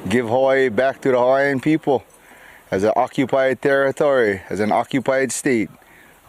Give 0.10 0.28
Hawaii 0.30 0.70
back 0.70 1.02
to 1.02 1.10
the 1.12 1.18
Hawaiian 1.18 1.60
people 1.60 2.04
as 2.72 2.84
an 2.84 2.94
occupied 2.96 3.62
territory, 3.62 4.42
as 4.50 4.60
an 4.60 4.72
occupied 4.72 5.32
state. 5.32 5.70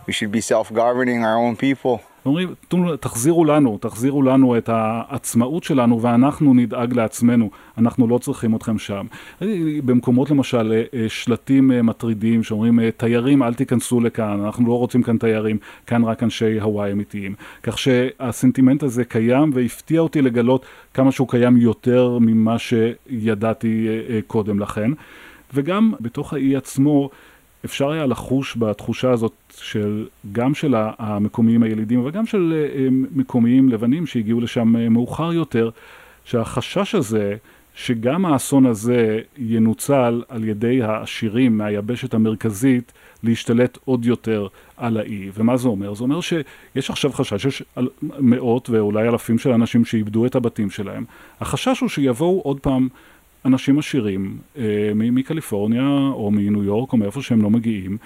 We 0.07 0.13
should 0.13 0.33
be 0.33 0.41
self-governing 0.41 1.25
our 1.25 1.39
own 1.45 1.57
people. 1.57 2.01
אומרים, 2.27 2.55
תחזירו 3.01 3.45
לנו, 3.45 3.79
תחזירו 3.79 4.23
לנו 4.23 4.59
את 4.59 4.69
העצמאות 4.73 5.65
שלנו 5.65 6.03
ואנחנו 6.03 6.55
נדאג 6.55 6.93
לעצמנו, 6.93 7.51
אנחנו 7.79 8.09
לא 8.09 8.19
צריכים 8.19 8.55
אתכם 8.55 8.79
שם. 8.79 9.07
במקומות 9.85 10.31
למשל 10.31 10.73
אה, 10.73 11.01
אה, 11.01 11.09
שלטים 11.09 11.73
אה, 11.73 11.83
מטרידים 11.83 12.43
שאומרים 12.43 12.91
תיירים 12.91 13.43
אל 13.43 13.55
תיכנסו 13.55 14.01
לכאן, 14.01 14.41
אנחנו 14.45 14.69
לא 14.69 14.79
רוצים 14.79 15.03
כאן 15.03 15.19
תיירים, 15.19 15.59
כאן 15.87 16.05
רק 16.05 16.23
אנשי 16.23 16.61
הוואי 16.61 16.93
אמיתיים. 16.93 17.35
כך 17.63 17.79
שהסנטימנט 17.79 18.83
הזה 18.83 19.05
קיים 19.05 19.51
והפתיע 19.55 20.01
אותי 20.01 20.23
לגלות 20.23 20.67
כמה 20.95 21.13
שהוא 21.13 21.29
קיים 21.29 21.57
יותר 21.57 22.19
ממה 22.21 22.57
שידעתי 22.59 23.89
קודם 24.27 24.59
לכן. 24.59 24.91
וגם 25.55 25.93
בתוך 26.01 26.33
האי 26.33 26.57
עצמו 26.57 27.11
אפשר 27.67 27.91
היה 27.91 28.07
לחוש 28.07 28.57
בתחושה 28.57 29.11
הזאת 29.11 29.33
של, 29.57 30.07
גם 30.33 30.55
של 30.55 30.75
המקומיים 30.79 31.63
הילידים, 31.63 32.01
אבל 32.01 32.11
גם 32.11 32.27
של 32.27 32.55
אה, 32.75 32.89
מקומיים 32.91 33.69
לבנים 33.69 34.07
שהגיעו 34.07 34.41
לשם 34.41 34.77
אה, 34.77 34.89
מאוחר 34.89 35.33
יותר, 35.33 35.71
שהחשש 36.25 36.95
הזה 36.95 37.37
שגם 37.77 38.27
האסון 38.27 38.67
הזה 38.67 39.21
ינוצל 39.39 40.23
על 40.29 40.45
ידי 40.45 40.83
העשירים 40.83 41.59
מהיבשת 41.59 42.15
המרכזית 42.15 42.93
להשתלט 43.23 43.79
עוד 43.85 44.07
יותר 44.07 44.47
על 44.77 44.97
האי. 44.97 45.31
ומה 45.35 45.57
זה 45.57 45.69
אומר? 45.69 45.95
זה 45.95 46.03
אומר 46.05 46.21
שיש 46.21 46.91
עכשיו 46.91 47.13
חשש, 47.13 47.45
יש 47.45 47.63
מאות 48.01 48.71
ואולי 48.71 49.09
אלפים 49.09 49.39
של 49.39 49.51
אנשים 49.51 49.85
שאיבדו 49.85 50.27
את 50.27 50.35
הבתים 50.35 50.71
שלהם. 50.71 51.05
החשש 51.41 51.81
הוא 51.81 51.89
שיבואו 51.89 52.41
עוד 52.45 52.61
פעם 52.61 52.89
אנשים 53.45 53.79
עשירים 53.79 54.37
אה, 54.59 54.93
מקליפורניה 54.95 55.89
או 56.13 56.31
מניו 56.31 56.65
יורק 56.65 56.93
או 56.93 56.99
מאיפה 56.99 57.23
שהם 57.23 57.43
לא 57.43 57.51
מגיעים 57.51 57.97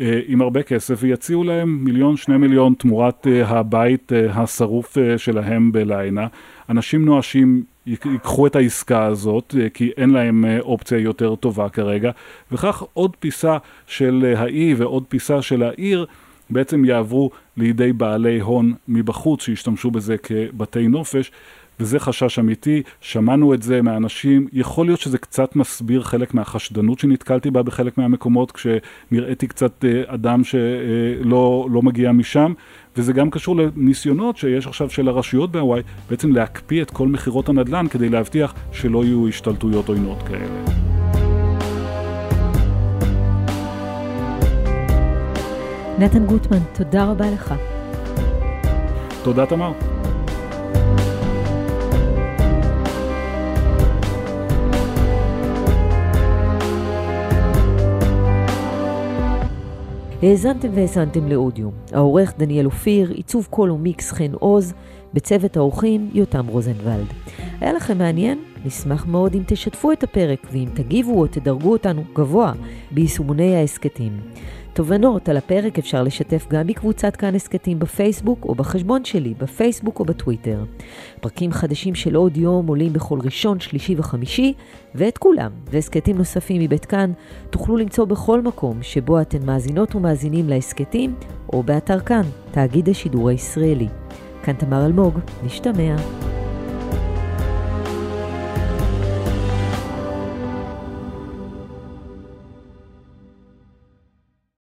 אה, 0.00 0.20
עם 0.26 0.40
הרבה 0.40 0.62
כסף 0.62 0.98
ויציעו 1.00 1.44
להם 1.44 1.84
מיליון 1.84 2.16
שני 2.16 2.36
מיליון 2.36 2.74
תמורת 2.78 3.26
אה, 3.26 3.48
הבית 3.48 4.12
השרוף 4.30 4.96
שלהם 5.16 5.72
בליינה. 5.72 6.26
אנשים 6.70 7.04
נואשים 7.04 7.62
ייקחו 7.86 8.46
את 8.46 8.56
העסקה 8.56 9.04
הזאת 9.04 9.54
כי 9.74 9.90
אין 9.96 10.10
להם 10.10 10.44
אופציה 10.60 10.98
יותר 10.98 11.34
טובה 11.34 11.68
כרגע 11.68 12.10
וכך 12.52 12.82
עוד 12.92 13.16
פיסה 13.20 13.58
של 13.86 14.34
האי 14.36 14.74
ועוד 14.74 15.04
פיסה 15.08 15.42
של 15.42 15.62
העיר 15.62 16.06
בעצם 16.50 16.84
יעברו 16.84 17.30
לידי 17.56 17.92
בעלי 17.92 18.40
הון 18.40 18.74
מבחוץ 18.88 19.42
שישתמשו 19.42 19.90
בזה 19.90 20.16
כבתי 20.18 20.88
נופש 20.88 21.32
וזה 21.80 21.98
חשש 21.98 22.38
אמיתי, 22.38 22.82
שמענו 23.00 23.54
את 23.54 23.62
זה 23.62 23.82
מאנשים, 23.82 24.48
יכול 24.52 24.86
להיות 24.86 25.00
שזה 25.00 25.18
קצת 25.18 25.56
מסביר 25.56 26.02
חלק 26.02 26.34
מהחשדנות 26.34 26.98
שנתקלתי 26.98 27.50
בה 27.50 27.62
בחלק 27.62 27.98
מהמקומות 27.98 28.52
כשנראיתי 28.52 29.46
קצת 29.46 29.84
אה, 29.84 30.02
אדם 30.06 30.44
שלא 30.44 31.68
לא 31.70 31.82
מגיע 31.82 32.12
משם 32.12 32.52
וזה 32.96 33.12
גם 33.12 33.30
קשור 33.30 33.56
לניסיונות 33.56 34.36
שיש 34.36 34.66
עכשיו 34.66 34.90
של 34.90 35.08
הרשויות 35.08 35.52
בהוואי 35.52 35.82
בעצם 36.10 36.32
להקפיא 36.32 36.82
את 36.82 36.90
כל 36.90 37.08
מכירות 37.08 37.48
הנדל"ן 37.48 37.86
כדי 37.88 38.08
להבטיח 38.08 38.54
שלא 38.72 39.04
יהיו 39.04 39.28
השתלטויות 39.28 39.88
עוינות 39.88 40.22
כאלה. 40.22 40.84
נתן 45.98 46.26
גוטמן, 46.26 46.58
תודה 46.72 47.04
רבה 47.04 47.30
לך. 47.30 47.54
תודה 49.22 49.46
תמר. 49.46 49.93
האזנתם 60.24 60.68
והאזנתם 60.74 61.28
לאודיו. 61.28 61.68
העורך 61.92 62.34
דניאל 62.38 62.66
אופיר, 62.66 63.10
עיצוב 63.10 63.46
קול 63.50 63.70
ומיקס 63.70 64.12
חן 64.12 64.32
עוז, 64.32 64.74
בצוות 65.14 65.56
האורחים 65.56 66.10
יותם 66.14 66.46
רוזנבלד. 66.46 67.06
היה 67.60 67.72
לכם 67.72 67.98
מעניין? 67.98 68.38
נשמח 68.64 69.06
מאוד 69.06 69.34
אם 69.34 69.42
תשתפו 69.46 69.92
את 69.92 70.02
הפרק 70.02 70.46
ואם 70.52 70.68
תגיבו 70.74 71.20
או 71.20 71.26
תדרגו 71.26 71.72
אותנו 71.72 72.04
גבוה 72.14 72.52
ביישומוני 72.90 73.56
ההסכתים. 73.56 74.12
תובנות 74.74 75.28
על 75.28 75.36
הפרק 75.36 75.78
אפשר 75.78 76.02
לשתף 76.02 76.46
גם 76.50 76.66
בקבוצת 76.66 77.16
כאן 77.16 77.34
הסכתים 77.34 77.78
בפייסבוק 77.78 78.44
או 78.44 78.54
בחשבון 78.54 79.04
שלי 79.04 79.34
בפייסבוק 79.38 80.00
או 80.00 80.04
בטוויטר. 80.04 80.64
פרקים 81.20 81.52
חדשים 81.52 81.94
של 81.94 82.14
עוד 82.14 82.36
יום 82.36 82.66
עולים 82.66 82.92
בכל 82.92 83.18
ראשון, 83.22 83.60
שלישי 83.60 83.94
וחמישי, 83.98 84.52
ואת 84.94 85.18
כולם, 85.18 85.50
והסכתים 85.70 86.18
נוספים 86.18 86.62
מבית 86.62 86.84
כאן, 86.84 87.12
תוכלו 87.50 87.76
למצוא 87.76 88.04
בכל 88.04 88.40
מקום 88.40 88.82
שבו 88.82 89.20
אתן 89.20 89.46
מאזינות 89.46 89.94
ומאזינים 89.94 90.48
להסכתים, 90.48 91.14
או 91.52 91.62
באתר 91.62 92.00
כאן, 92.00 92.22
תאגיד 92.50 92.88
השידור 92.88 93.28
הישראלי. 93.28 93.88
כאן 94.42 94.54
תמר 94.54 94.86
אלמוג, 94.86 95.18
נשתמע. 95.44 95.96